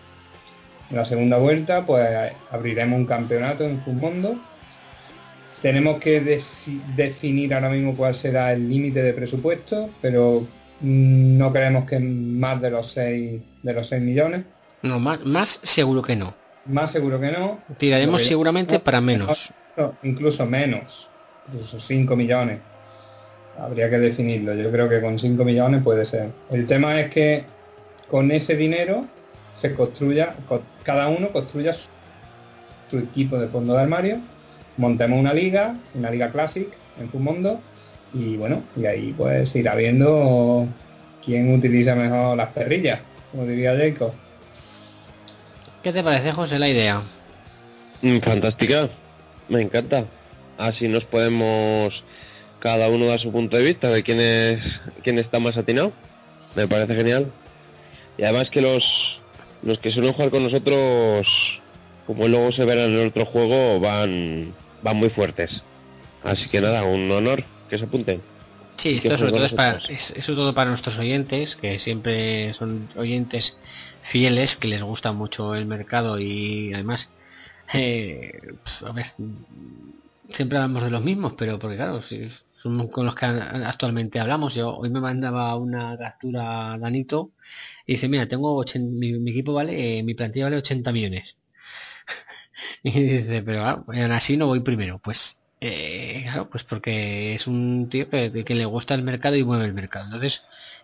[0.90, 2.06] En la segunda vuelta, pues
[2.50, 4.36] abriremos un campeonato en Fumondo.
[5.62, 6.20] Tenemos que
[6.94, 10.46] definir ahora mismo cuál será el límite de presupuesto, pero
[10.80, 14.44] no creemos que más de los 6 de los 6 millones.
[14.82, 16.34] No, más, más seguro que no.
[16.66, 17.58] Más seguro que no.
[17.78, 19.52] Tiraremos seguramente para menos.
[19.76, 21.08] no, incluso menos,
[21.48, 22.60] incluso 5 millones.
[23.58, 24.54] Habría que definirlo.
[24.54, 26.28] Yo creo que con 5 millones puede ser.
[26.50, 27.44] El tema es que
[28.08, 29.06] con ese dinero
[29.56, 31.80] se construya, co- cada uno construya su,
[32.90, 34.18] su equipo de fondo de armario,
[34.76, 36.68] montemos una liga, una liga Classic
[37.00, 37.60] en Fumondo
[38.12, 40.66] y bueno, y ahí pues irá viendo
[41.24, 44.12] quién utiliza mejor las perrillas, como diría Jacob.
[45.82, 47.02] ¿Qué te parece, José, la idea?
[48.02, 48.88] Mm, Fantástica,
[49.48, 50.04] me encanta.
[50.58, 52.02] Así nos podemos
[52.60, 54.60] cada uno dar su punto de vista de quién es
[55.02, 55.92] quién está más atinado.
[56.54, 57.30] Me parece genial.
[58.18, 58.82] Y además que los
[59.66, 61.26] los que suelen jugar con nosotros,
[62.06, 65.50] como luego se verá en el otro juego, van van muy fuertes.
[66.22, 68.22] Así que nada, un honor que se apunten.
[68.76, 73.56] Sí, esto sobre todo es para, es, todo para nuestros oyentes, que siempre son oyentes
[74.02, 77.08] fieles, que les gusta mucho el mercado y además,
[77.72, 79.06] eh, pues, a ver,
[80.30, 82.28] siempre hablamos de los mismos, pero porque claro, si
[82.62, 84.54] son con los que actualmente hablamos.
[84.54, 87.30] Yo hoy me mandaba una captura Danito
[87.86, 91.36] y dice, mira, tengo 80 mi, mi equipo vale, eh, mi plantilla vale 80 millones.
[92.82, 94.98] y dice, pero ah, aún así no voy primero.
[94.98, 99.44] Pues eh, claro, pues porque es un tío que, que le gusta el mercado y
[99.44, 100.06] mueve el mercado.
[100.06, 100.42] Entonces,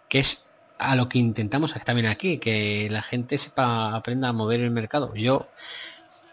[0.08, 4.60] que es a lo que intentamos también aquí, que la gente sepa, aprenda a mover
[4.60, 5.14] el mercado.
[5.14, 5.48] Yo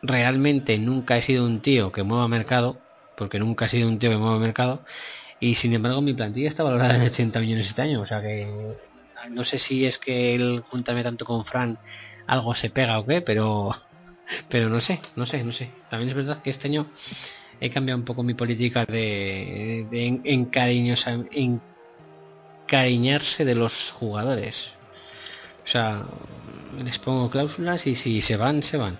[0.01, 2.79] realmente nunca he sido un tío que mueva mercado,
[3.17, 4.83] porque nunca he sido un tío que mueva mercado,
[5.39, 8.77] y sin embargo mi plantilla está valorada en 80 millones este año, o sea que
[9.29, 11.77] no sé si es que el juntarme tanto con Fran
[12.27, 13.75] algo se pega o qué, pero
[14.49, 15.71] pero no sé, no sé, no sé.
[15.89, 16.87] También es verdad que este año
[17.59, 20.21] he cambiado un poco mi política de, de
[22.67, 24.71] encariñarse de los jugadores.
[25.65, 26.05] O sea,
[26.83, 28.97] les pongo cláusulas y si se van, se van.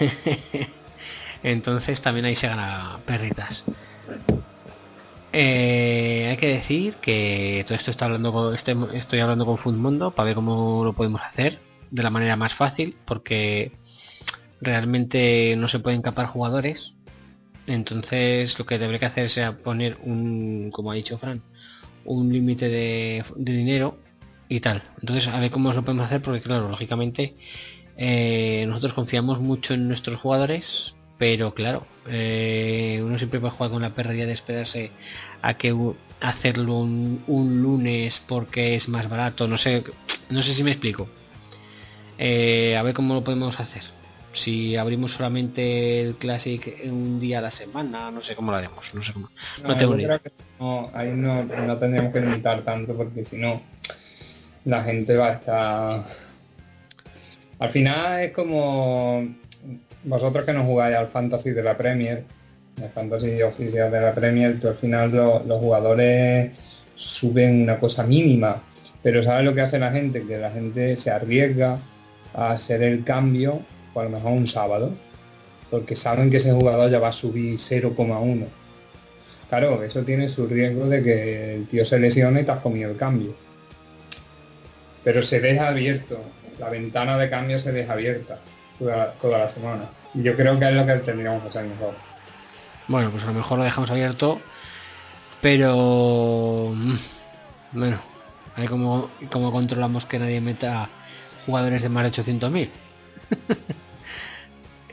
[1.42, 3.64] Entonces también ahí se gana perritas.
[5.36, 10.12] Eh, hay que decir que todo esto está hablando con, este- estoy hablando con Fundmundo
[10.12, 11.58] para ver cómo lo podemos hacer
[11.90, 13.72] de la manera más fácil, porque
[14.60, 16.94] realmente no se pueden capar jugadores.
[17.66, 21.42] Entonces lo que que hacer sea poner un, como ha dicho Fran,
[22.04, 23.98] un límite de, de dinero
[24.48, 24.84] y tal.
[25.00, 27.34] Entonces a ver cómo lo podemos hacer, porque claro, lógicamente
[27.96, 33.82] eh, nosotros confiamos mucho en nuestros jugadores, pero claro, eh, uno siempre puede jugar con
[33.82, 34.90] la pérdida de esperarse
[35.42, 35.74] a que
[36.20, 39.84] hacerlo un, un lunes porque es más barato, no sé,
[40.30, 41.08] no sé si me explico.
[42.18, 43.82] Eh, a ver cómo lo podemos hacer.
[44.32, 48.92] Si abrimos solamente el Classic un día a la semana, no sé cómo lo haremos,
[48.92, 49.30] no sé cómo.
[49.62, 50.20] No, No, tengo ni idea.
[50.58, 53.62] no, ahí no, no tendríamos que limitar tanto porque si no
[54.64, 56.04] la gente va a estar...
[57.60, 59.28] Al final es como
[60.04, 62.24] vosotros que no jugáis al fantasy de la Premier,
[62.82, 66.52] el fantasy oficial de la Premier, tú al final lo- los jugadores
[66.96, 68.62] suben una cosa mínima,
[69.02, 70.26] pero ¿sabes lo que hace la gente?
[70.26, 71.78] Que la gente se arriesga
[72.34, 73.60] a hacer el cambio,
[73.94, 74.92] o a lo mejor un sábado,
[75.70, 78.46] porque saben que ese jugador ya va a subir 0,1.
[79.48, 82.90] Claro, eso tiene su riesgo de que el tío se lesione y te has comido
[82.90, 83.34] el cambio.
[85.04, 86.18] Pero se deja abierto,
[86.58, 88.38] la ventana de cambio se deja abierta
[88.78, 89.90] toda, toda la semana.
[90.14, 91.94] Y yo creo que es lo que tendríamos que hacer mejor.
[92.86, 94.40] Bueno, pues a lo mejor lo dejamos abierto,
[95.40, 96.96] pero mm,
[97.72, 97.98] bueno,
[98.56, 100.88] ahí como, como controlamos que nadie meta
[101.46, 102.68] jugadores de más de 800.000.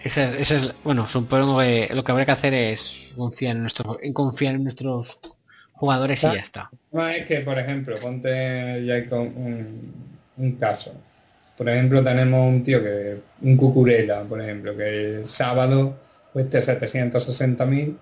[0.04, 3.98] ese, ese es, bueno, supongo que lo que habría que hacer es confiar en nuestros,
[4.02, 5.20] en confiar en nuestros
[5.74, 6.70] jugadores y ya está.
[6.92, 9.94] Tema es que, por ejemplo, ponte ya con un,
[10.38, 10.94] un caso.
[11.58, 15.96] Por ejemplo, tenemos un tío que, un cucurela, por ejemplo, que el sábado
[16.34, 17.98] cueste 760.000,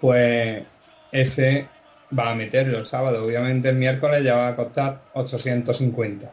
[0.00, 0.64] pues
[1.12, 1.68] ese
[2.16, 3.24] va a meterlo el sábado.
[3.24, 6.30] Obviamente el miércoles ya va a costar 850.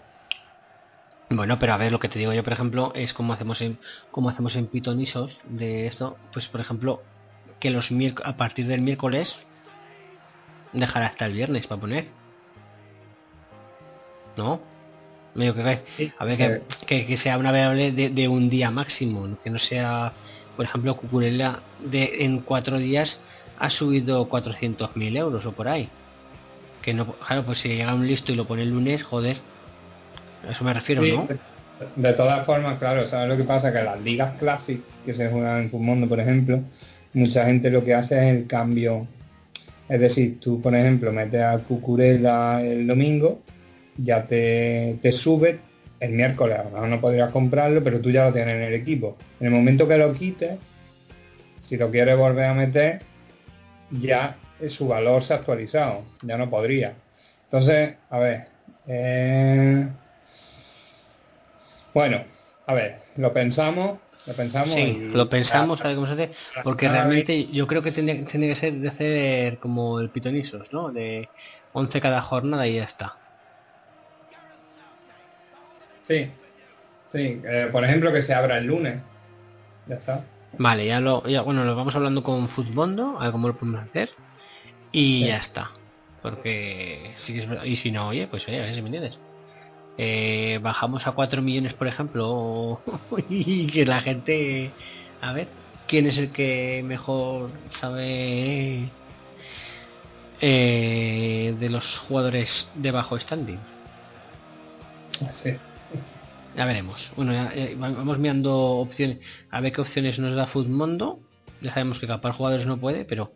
[1.29, 3.79] Bueno, pero a ver, lo que te digo yo, por ejemplo, es como hacemos en
[4.11, 7.01] como hacemos en Pitonisos de esto, pues por ejemplo,
[7.59, 7.89] que los
[8.23, 9.35] a partir del miércoles
[10.73, 12.23] dejar hasta el viernes para poner.
[14.37, 14.61] ¿no?
[15.35, 19.37] Medio que, a ver, que, que, que sea una variable de, de un día máximo,
[19.43, 20.13] que no sea,
[20.55, 23.19] por ejemplo, Cucurella de, en cuatro días
[23.57, 25.89] ha subido 400.000 euros o por ahí.
[26.81, 29.37] Que no, claro, pues si llega un listo y lo pone el lunes, joder.
[30.47, 31.27] A eso me refiero, Sí, ¿no?
[31.27, 31.37] de,
[31.95, 33.71] de todas formas, claro, ¿sabes lo que pasa?
[33.71, 36.61] Que las ligas Classic que se juegan en Fumondo, por ejemplo,
[37.13, 39.07] mucha gente lo que hace es el cambio.
[39.89, 43.41] Es decir, tú, por ejemplo, metes a Cucurella el domingo,
[43.97, 45.59] ya te, te sube
[45.99, 48.73] el miércoles, a lo mejor no podrías comprarlo, pero tú ya lo tienes en el
[48.73, 49.17] equipo.
[49.39, 50.59] En el momento que lo quites,
[51.61, 53.01] si lo quieres volver a meter,
[53.91, 54.35] ya
[54.67, 56.93] su valor se ha actualizado, ya no podría.
[57.45, 58.45] Entonces, a ver,
[58.87, 59.87] eh,
[61.93, 62.23] bueno,
[62.65, 64.73] a ver, lo pensamos, lo pensamos.
[64.73, 66.31] Sí, y- lo pensamos, a ver cómo se hace,
[66.63, 70.91] porque realmente yo creo que tendría, tendría que ser de hacer como el pitonisos, ¿no?
[70.91, 71.29] De
[71.71, 73.13] 11 cada jornada y ya está.
[76.07, 76.27] Sí,
[77.11, 79.01] sí, eh, por ejemplo, que se abra el lunes.
[79.87, 80.23] Ya está.
[80.57, 83.81] Vale, ya lo, ya, bueno, lo vamos hablando con Futbondo, a ver cómo lo podemos
[83.81, 84.11] hacer.
[84.91, 85.27] Y Sí.
[85.27, 85.71] ya está.
[86.21, 88.87] Porque sí que es verdad- Y si no, oye, pues oye, a ver si me
[88.87, 89.17] entiendes.
[89.97, 92.81] Eh, bajamos a 4 millones, por ejemplo,
[93.29, 94.71] y que la gente.
[95.21, 95.47] A ver,
[95.87, 97.49] ¿quién es el que mejor
[97.79, 98.89] sabe
[100.41, 103.59] eh, de los jugadores de bajo standing?
[105.31, 105.51] Sí.
[106.55, 107.09] Ya veremos.
[107.15, 109.17] Bueno, ya, eh, va- vamos mirando opciones.
[109.49, 111.19] A ver qué opciones nos da Footmondo.
[111.61, 113.33] Ya sabemos que capar jugadores no puede, pero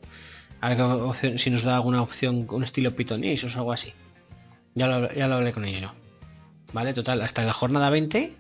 [0.62, 3.72] a ver qué opción- si nos da alguna opción con un estilo Pythonese o algo
[3.72, 3.94] así.
[4.76, 5.92] Ya lo, ya lo hablé con ellos.
[6.74, 8.34] Vale, total, hasta la jornada 20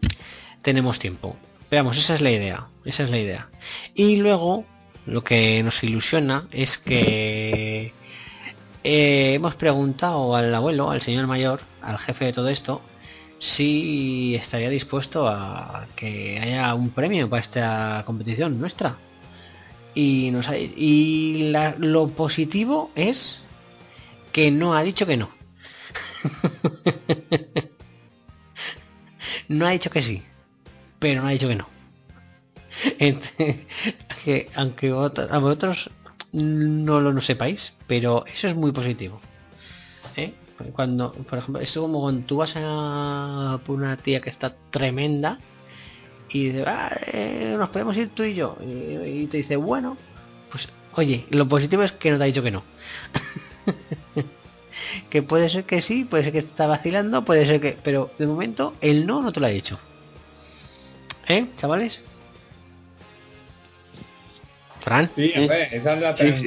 [0.61, 1.38] tenemos tiempo.
[1.71, 2.67] Veamos, esa es la idea.
[2.86, 3.49] Esa es la idea.
[3.95, 4.65] Y luego,
[5.05, 7.93] lo que nos ilusiona es que
[8.84, 12.82] eh, hemos preguntado al abuelo, al señor mayor, al jefe de todo esto,
[13.40, 18.98] si estaría dispuesto a que haya un premio para esta competición nuestra.
[19.96, 23.42] Y, nos ha- y la- lo positivo es
[24.32, 25.30] que no ha dicho que no.
[29.48, 30.24] no ha dicho que sí,
[31.00, 31.68] pero no ha dicho que no.
[34.56, 35.90] Aunque a vosotros
[36.34, 39.20] no lo no sepáis, pero eso es muy positivo.
[40.16, 40.34] ¿eh?
[40.74, 45.39] Cuando, por ejemplo, es como cuando tú vas a por una tía que está tremenda
[46.30, 48.58] y dice, "Ah, eh, nos podemos ir tú y yo.
[48.62, 49.97] Y, te dice, bueno,
[50.51, 52.64] pues oye, lo positivo es que no te ha dicho que no.
[55.10, 57.78] que puede ser que sí, puede ser que está vacilando, puede ser que.
[57.84, 59.80] Pero de momento, el no no te lo ha dicho.
[61.28, 61.99] ¿Eh, chavales?
[64.88, 65.12] Fran.
[65.16, 66.44] Sí, esa es, la tran-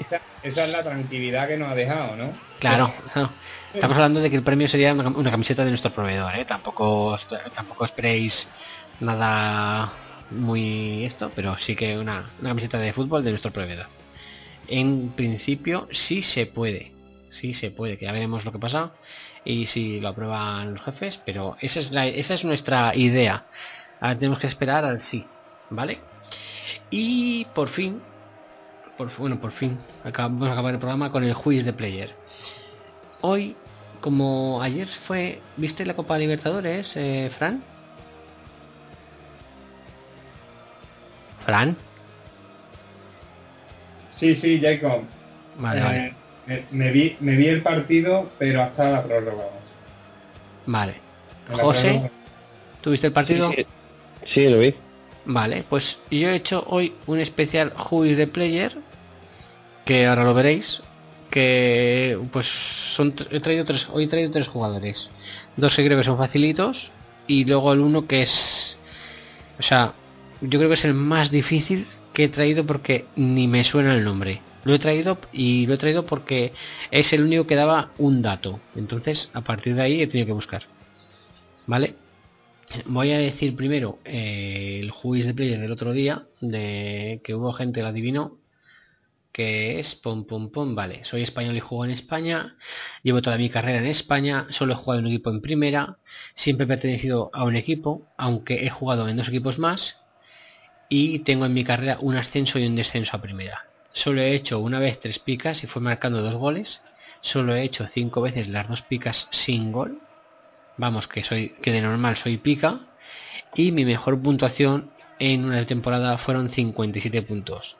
[0.00, 2.32] esa, esa es la tranquilidad que nos ha dejado, ¿no?
[2.58, 6.34] Claro, estamos hablando de que el premio sería una, cam- una camiseta de nuestro proveedor,
[6.34, 6.44] ¿eh?
[6.44, 7.16] Tampoco,
[7.54, 8.52] tampoco esperéis
[9.00, 9.92] nada
[10.30, 13.86] muy esto, pero sí que una, una camiseta de fútbol de nuestro proveedor.
[14.66, 16.92] En principio sí se puede,
[17.30, 18.94] sí se puede, que ya veremos lo que pasa
[19.44, 23.46] y si lo aprueban los jefes, pero esa es, la, esa es nuestra idea.
[24.00, 25.30] Ahora tenemos que esperar al sí,
[25.70, 26.00] ¿vale?
[26.90, 28.00] Y por fin,
[28.96, 32.14] por, bueno, por fin, acabamos de acabar el programa con el quiz de player.
[33.20, 33.56] Hoy,
[34.00, 37.62] como ayer fue, ¿viste la Copa Libertadores, eh, Fran?
[41.44, 41.76] Fran,
[44.16, 45.02] Sí, sí, Jacob.
[45.58, 46.14] Vale, Eh, vale.
[46.46, 49.44] Me, me vi, me vi el partido, pero hasta la prórroga.
[50.66, 50.94] vale.
[51.50, 52.10] José, prórroga.
[52.82, 53.50] ¿tuviste el partido?
[53.52, 53.66] Sí,
[54.34, 54.74] sí, lo vi.
[55.26, 58.76] Vale, pues yo he hecho hoy un especial Who de Player,
[59.86, 60.82] que ahora lo veréis,
[61.30, 62.46] que pues
[62.94, 65.08] son he traído tres, hoy he traído tres jugadores,
[65.56, 66.90] dos que creo que son facilitos
[67.26, 68.76] y luego el uno que es,
[69.58, 69.94] o sea,
[70.42, 74.04] yo creo que es el más difícil que he traído porque ni me suena el
[74.04, 74.42] nombre.
[74.64, 76.52] Lo he traído y lo he traído porque
[76.90, 78.60] es el único que daba un dato.
[78.76, 80.62] Entonces, a partir de ahí he tenido que buscar.
[81.66, 81.96] ¿Vale?
[82.86, 87.52] Voy a decir primero eh, el juiz de player del otro día, de que hubo
[87.52, 88.38] gente que lo adivinó,
[89.32, 92.56] que es pom pom pom, vale, soy español y juego en España,
[93.02, 95.98] llevo toda mi carrera en España, solo he jugado en un equipo en primera,
[96.34, 100.00] siempre he pertenecido a un equipo, aunque he jugado en dos equipos más,
[100.88, 103.66] y tengo en mi carrera un ascenso y un descenso a primera.
[103.92, 106.82] Solo he hecho una vez tres picas y fue marcando dos goles,
[107.20, 110.00] solo he hecho cinco veces las dos picas sin gol,
[110.76, 112.80] vamos que soy que de normal soy pica
[113.54, 117.76] y mi mejor puntuación en una temporada fueron 57 puntos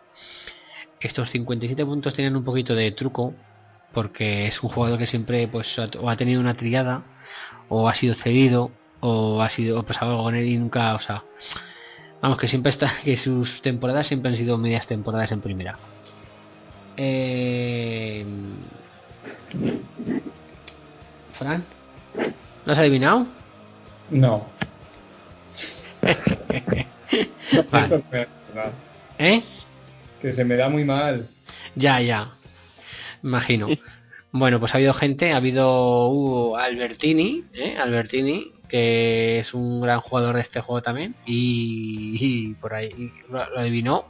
[1.00, 3.34] estos 57 puntos tienen un poquito de truco
[3.92, 7.04] porque es un jugador que siempre pues o ha tenido una triada
[7.68, 8.70] o ha sido cedido
[9.00, 11.24] o ha sido o pasado algo con él y nunca, o sea,
[12.22, 15.78] vamos que siempre está que sus temporadas siempre han sido medias temporadas en primera.
[16.96, 18.24] Eh...
[21.34, 21.64] Fran,
[22.64, 23.26] ¿lo has adivinado?
[24.10, 24.46] No.
[27.70, 28.02] Vale.
[29.18, 29.42] ¿Eh?
[30.20, 31.28] Que se me da muy mal.
[31.74, 32.32] Ya, ya.
[33.22, 33.68] Imagino.
[34.36, 37.76] Bueno, pues ha habido gente, ha habido uh, Albertini, ¿eh?
[37.78, 43.48] Albertini, que es un gran jugador de este juego también, y, y por ahí lo,
[43.48, 44.06] lo adivinó.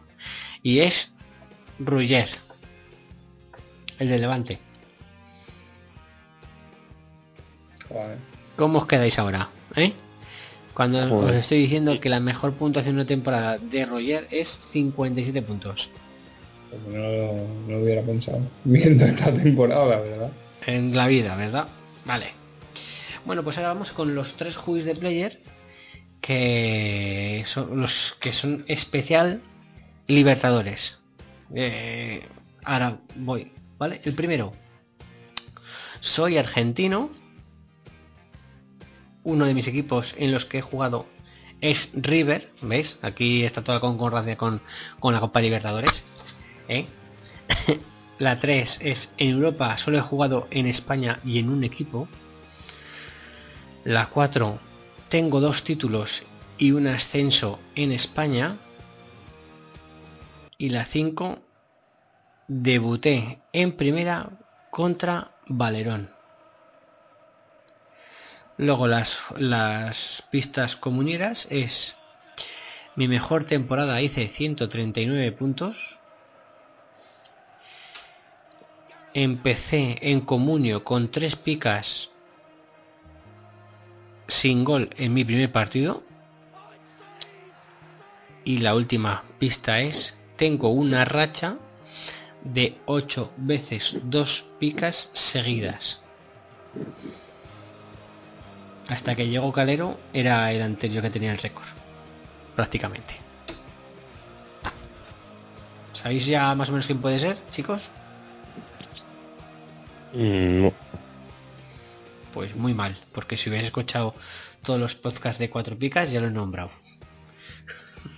[0.62, 1.14] Y es
[1.78, 2.30] Ruger,
[3.98, 4.58] el de Levante.
[7.86, 8.33] Joder.
[8.56, 9.48] ¿Cómo os quedáis ahora?
[9.76, 9.92] ¿Eh?
[10.74, 15.42] Cuando os estoy diciendo que la mejor puntuación de una temporada de Roger es 57
[15.42, 15.88] puntos.
[16.70, 18.40] Pues no, lo- no hubiera pensado.
[18.64, 20.30] Viendo esta temporada, ¿verdad?
[20.66, 21.68] en la vida, ¿verdad?
[22.04, 22.32] Vale.
[23.26, 25.40] Bueno, pues ahora vamos con los tres juegos de player
[26.20, 29.42] que son los que son especial
[30.06, 30.98] Libertadores.
[31.54, 32.22] Eh,
[32.64, 34.00] ahora voy, ¿vale?
[34.04, 34.52] El primero.
[36.00, 37.10] Soy argentino.
[39.24, 41.06] Uno de mis equipos en los que he jugado
[41.60, 42.98] es River, ¿veis?
[43.02, 44.60] Aquí está toda la concordancia con,
[45.00, 46.04] con la Copa Libertadores.
[46.68, 46.86] ¿eh?
[48.18, 52.06] La 3 es en Europa, solo he jugado en España y en un equipo.
[53.82, 54.60] La 4,
[55.08, 56.22] tengo dos títulos
[56.56, 58.58] y un ascenso en España.
[60.58, 61.40] Y la 5,
[62.46, 64.38] debuté en primera
[64.70, 66.13] contra Valerón.
[68.56, 71.96] Luego las, pistas comuneras es
[72.94, 75.76] mi mejor temporada hice 139 puntos.
[79.12, 82.10] Empecé en comunio con tres picas
[84.28, 86.04] sin gol en mi primer partido.
[88.44, 91.56] Y la última pista es, tengo una racha
[92.44, 96.00] de 8 veces dos picas seguidas.
[98.88, 101.66] Hasta que llegó Calero era el anterior que tenía el récord.
[102.54, 103.16] Prácticamente.
[105.92, 107.80] ¿Sabéis ya más o menos quién puede ser, chicos?
[110.12, 110.72] Mm, no.
[112.32, 114.14] Pues muy mal, porque si hubierais escuchado
[114.62, 116.70] todos los podcasts de cuatro picas ya lo he nombrado.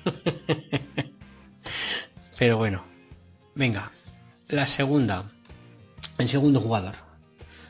[2.38, 2.84] Pero bueno,
[3.54, 3.92] venga,
[4.48, 5.30] la segunda,
[6.18, 6.96] el segundo jugador.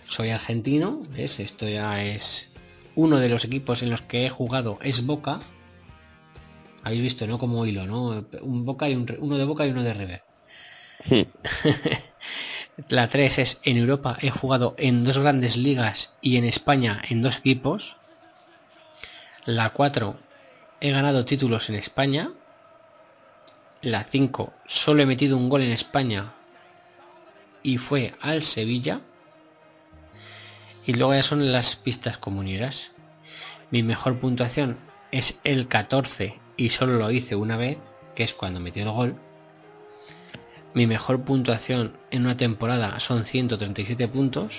[0.07, 1.41] Soy argentino, ¿ves?
[1.41, 2.51] Esto ya es
[2.97, 5.41] uno de los equipos en los que he jugado es Boca.
[6.83, 7.39] Habéis visto, ¿no?
[7.39, 8.27] Como hilo, ¿no?
[8.43, 10.23] Un Boca y un, uno de Boca y uno de River.
[12.89, 17.23] La 3 es en Europa he jugado en dos grandes ligas y en España en
[17.23, 17.97] dos equipos.
[19.47, 20.19] La 4
[20.81, 22.33] he ganado títulos en España.
[23.81, 26.35] La 5 solo he metido un gol en España
[27.63, 29.01] y fue al Sevilla.
[30.87, 32.93] Y luego ya son las pistas comuneras.
[33.73, 34.79] Mi mejor puntuación
[35.11, 37.79] es el 14 y solo lo hice una vez,
[38.15, 39.17] que es cuando metió el gol.
[40.75, 44.53] Mi mejor puntuación en una temporada son 137 puntos.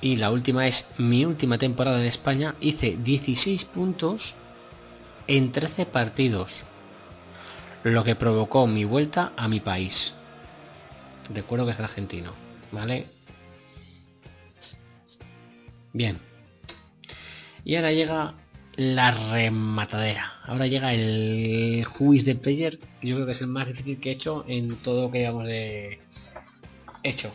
[0.00, 2.54] Y la última es mi última temporada en España.
[2.60, 4.34] Hice 16 puntos
[5.26, 6.62] en 13 partidos.
[7.84, 10.14] Lo que provocó mi vuelta a mi país.
[11.34, 12.32] Recuerdo que es argentino.
[12.70, 13.17] ¿Vale?
[15.92, 16.18] Bien.
[17.64, 18.34] Y ahora llega
[18.76, 20.34] la rematadera.
[20.44, 22.78] Ahora llega el juiz de player.
[23.02, 25.46] Yo creo que es el más difícil que he hecho en todo lo que llevamos
[25.46, 25.98] de
[27.02, 27.30] hecho.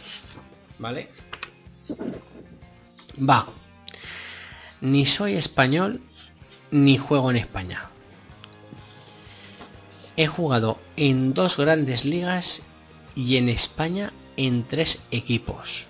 [0.80, 1.10] ¿Vale?
[3.18, 3.48] Va.
[4.82, 6.02] Ni soy español
[6.72, 7.90] ni juego en España.
[10.16, 12.64] He jugado en dos grandes ligas
[13.16, 15.86] y en España en tres equipos.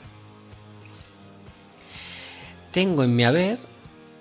[2.73, 3.59] Tengo en mi haber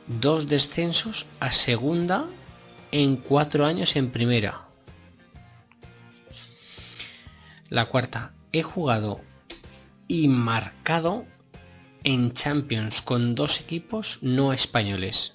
[0.07, 2.27] dos descensos a segunda
[2.91, 4.69] en cuatro años en primera.
[7.71, 9.23] La cuarta, he jugado
[10.07, 11.25] y marcado
[12.05, 15.33] en Champions con dos equipos no españoles,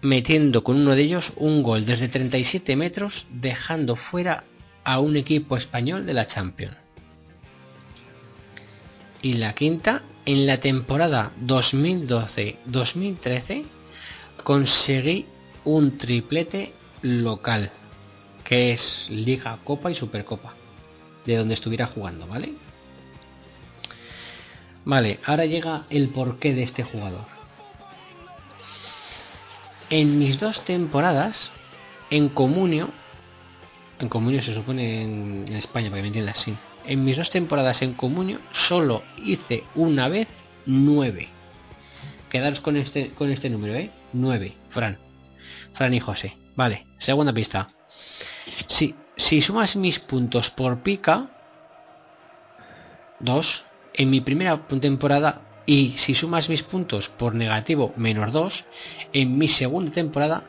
[0.00, 4.44] metiendo con uno de ellos un gol desde 37 metros, dejando fuera
[4.84, 6.76] a un equipo español de la Champions.
[9.22, 13.64] Y la quinta, en la temporada 2012-2013,
[14.44, 15.26] conseguí
[15.64, 17.72] un triplete local,
[18.44, 20.52] que es Liga, Copa y Supercopa,
[21.24, 22.52] de donde estuviera jugando, ¿vale?
[24.84, 27.24] Vale, ahora llega el porqué de este jugador.
[29.88, 31.52] En mis dos temporadas,
[32.10, 32.90] en Comunio,
[33.98, 36.54] en Comunio se supone en, en España, para que me entiendas, sí.
[36.88, 40.26] En mis dos temporadas en Comunio solo hice una vez
[40.64, 41.28] nueve.
[42.30, 43.90] Quedaros con este, con este número, ¿eh?
[44.14, 44.96] Nueve, Fran.
[45.74, 46.38] Fran y José.
[46.56, 47.68] Vale, segunda pista.
[48.66, 51.28] Si, si sumas mis puntos por pica,
[53.20, 58.64] dos, en mi primera temporada, y si sumas mis puntos por negativo, menos dos,
[59.12, 60.44] en mi segunda temporada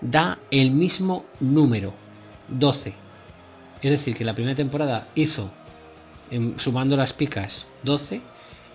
[0.00, 1.92] da el mismo número,
[2.48, 3.09] 12.
[3.82, 5.50] Es decir, que la primera temporada hizo,
[6.30, 8.20] em, sumando las picas, 12,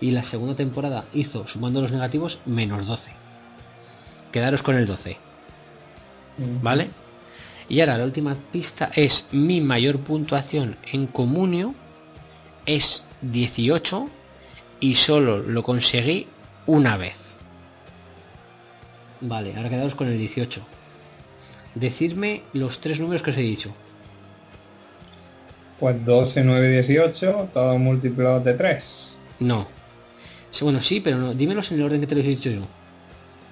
[0.00, 3.10] y la segunda temporada hizo, sumando los negativos, menos 12.
[4.32, 5.16] Quedaros con el 12.
[6.60, 6.90] ¿Vale?
[7.68, 11.74] Y ahora la última pista es mi mayor puntuación en comunio
[12.66, 14.10] es 18
[14.80, 16.26] y solo lo conseguí
[16.66, 17.14] una vez.
[19.20, 20.62] Vale, ahora quedaros con el 18.
[21.74, 23.74] Decidme los tres números que os he dicho.
[25.80, 29.12] Pues 12, 9, 18, todos multiplicados de 3.
[29.40, 29.68] No.
[30.50, 31.34] Sí, Bueno, sí, pero no.
[31.34, 32.66] Dímelos en el orden que te los he dicho yo.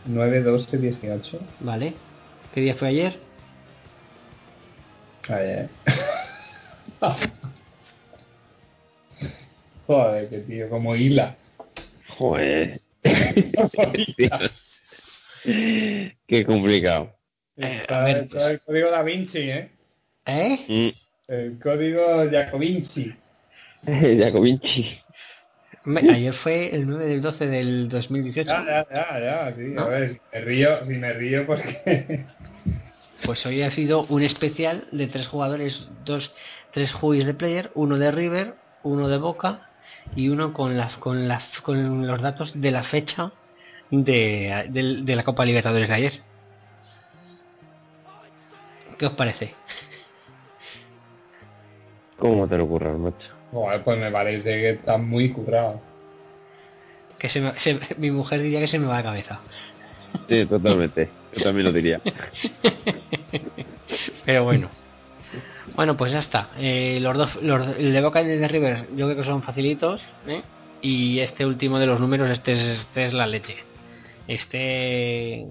[0.06, 1.40] 9, 12, 18.
[1.60, 1.92] Vale.
[2.54, 3.18] ¿Qué día fue ayer?
[5.28, 5.68] Ayer.
[9.86, 11.36] Joder, que tío, como hila.
[12.16, 12.80] Joder.
[16.26, 17.12] Qué complicado.
[17.56, 19.70] Está- está el código Da Vinci, ¿eh?
[20.26, 20.64] ¿Eh?
[20.68, 20.88] Mm.
[21.28, 23.14] El código Jacovinci.
[23.86, 25.00] Jacovinci.
[25.84, 28.50] Me- Ayer fue el 9 del 12 del 2018.
[28.50, 29.74] Ya, ya, ya, ya, sí.
[29.76, 32.26] A ver, si me río, si me río porque...
[33.24, 36.34] Pues hoy ha sido un especial de tres jugadores, dos,
[36.72, 39.70] tres jugadores de player, uno de River, uno de Boca
[40.14, 43.32] y uno con las con las con los datos de la fecha
[43.90, 46.12] de, del- de la Copa Libertadores de ayer.
[48.98, 49.54] ¿Qué os parece?
[52.18, 53.16] ¿Cómo te lo ocurre, macho?
[53.50, 55.80] Joder, pues me parece que está muy currado.
[57.18, 59.40] Que se me- se- mi mujer diría que se me va la cabeza.
[60.28, 61.10] Sí, totalmente.
[61.36, 62.00] Yo también lo diría.
[64.24, 64.70] Pero bueno.
[65.74, 66.50] Bueno, pues ya está.
[66.58, 69.42] Eh, los dos, los, el de Boca y el de River, yo creo que son
[69.42, 70.02] facilitos.
[70.26, 70.42] ¿eh?
[70.82, 73.56] Y este último de los números, este es, este es la leche.
[74.28, 75.46] Este.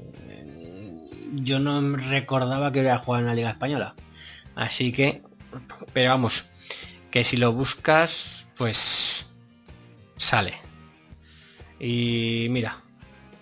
[1.35, 3.95] Yo no recordaba que hubiera jugado en la Liga Española.
[4.55, 5.21] Así que.
[5.93, 6.45] Pero vamos.
[7.13, 8.11] Que si lo buscas,
[8.57, 9.27] pues.
[10.17, 10.55] Sale.
[11.79, 12.79] Y mira.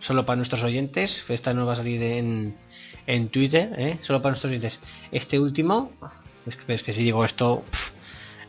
[0.01, 1.23] Solo para nuestros oyentes.
[1.29, 2.57] Esta no va a salir en,
[3.07, 3.97] en Twitter, ¿eh?
[4.01, 4.81] Solo para nuestros oyentes.
[5.13, 5.93] Este último,
[6.45, 7.63] es que, es que si digo esto,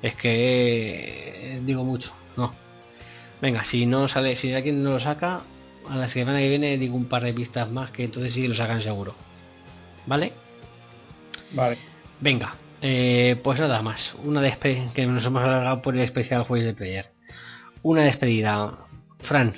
[0.03, 2.53] es que eh, digo mucho, no.
[3.41, 5.43] Venga, si no sale, si alguien no lo saca,
[5.89, 8.57] a la semana que viene digo un par de pistas más que entonces sí lo
[8.57, 9.15] sacan seguro.
[10.07, 10.33] ¿Vale?
[11.53, 11.79] Vale.
[12.19, 14.15] Venga, eh, pues nada más.
[14.25, 17.07] Una despedida que nos hemos alargado por el especial juego de player.
[17.83, 18.79] Una despedida.
[19.21, 19.55] Fran,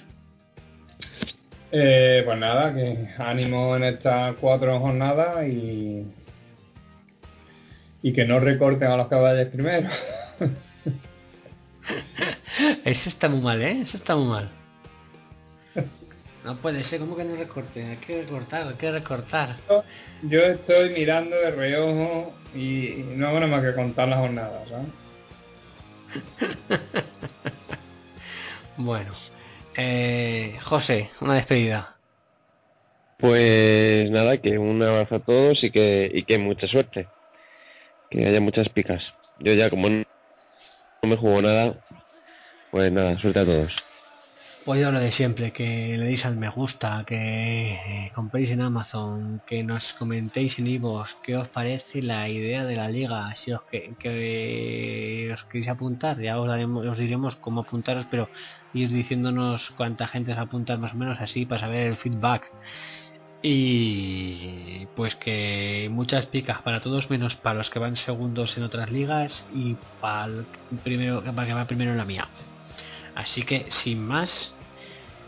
[1.72, 6.06] Eh, pues nada, que ánimo en estas cuatro jornadas y...
[8.02, 9.88] Y que no recorten a los caballos primero.
[12.84, 13.80] Eso está muy mal, ¿eh?
[13.80, 14.50] Eso está muy mal.
[16.44, 17.82] No puede ser, ¿cómo que no recorte?
[17.82, 19.56] Hay que recortar, hay que recortar.
[20.22, 24.68] Yo estoy mirando de reojo y y no hago nada más que contar las jornadas,
[24.68, 24.88] ¿sabes?
[28.76, 29.12] Bueno,
[29.76, 31.96] eh, José, una despedida.
[33.18, 37.06] Pues nada, que un abrazo a todos y que, y que mucha suerte.
[38.10, 39.00] Que haya muchas picas.
[39.38, 40.04] Yo ya como no,
[41.02, 41.76] no me juego nada,
[42.72, 43.72] pues nada, suerte a todos.
[44.64, 48.62] Pues yo lo de siempre, que le deis al me gusta, que eh, compréis en
[48.62, 53.52] Amazon, que nos comentéis en iVoox qué os parece la idea de la liga, si
[53.52, 58.30] os que, que os queréis apuntar, ya os, daremos, os diremos cómo apuntaros, pero
[58.72, 62.50] ir diciéndonos cuánta gente os apunta más o menos así para saber el feedback.
[63.42, 68.90] Y pues que muchas picas para todos menos para los que van segundos en otras
[68.90, 70.46] ligas y para el
[70.82, 72.28] primero para que va primero en la mía.
[73.14, 74.53] Así que sin más,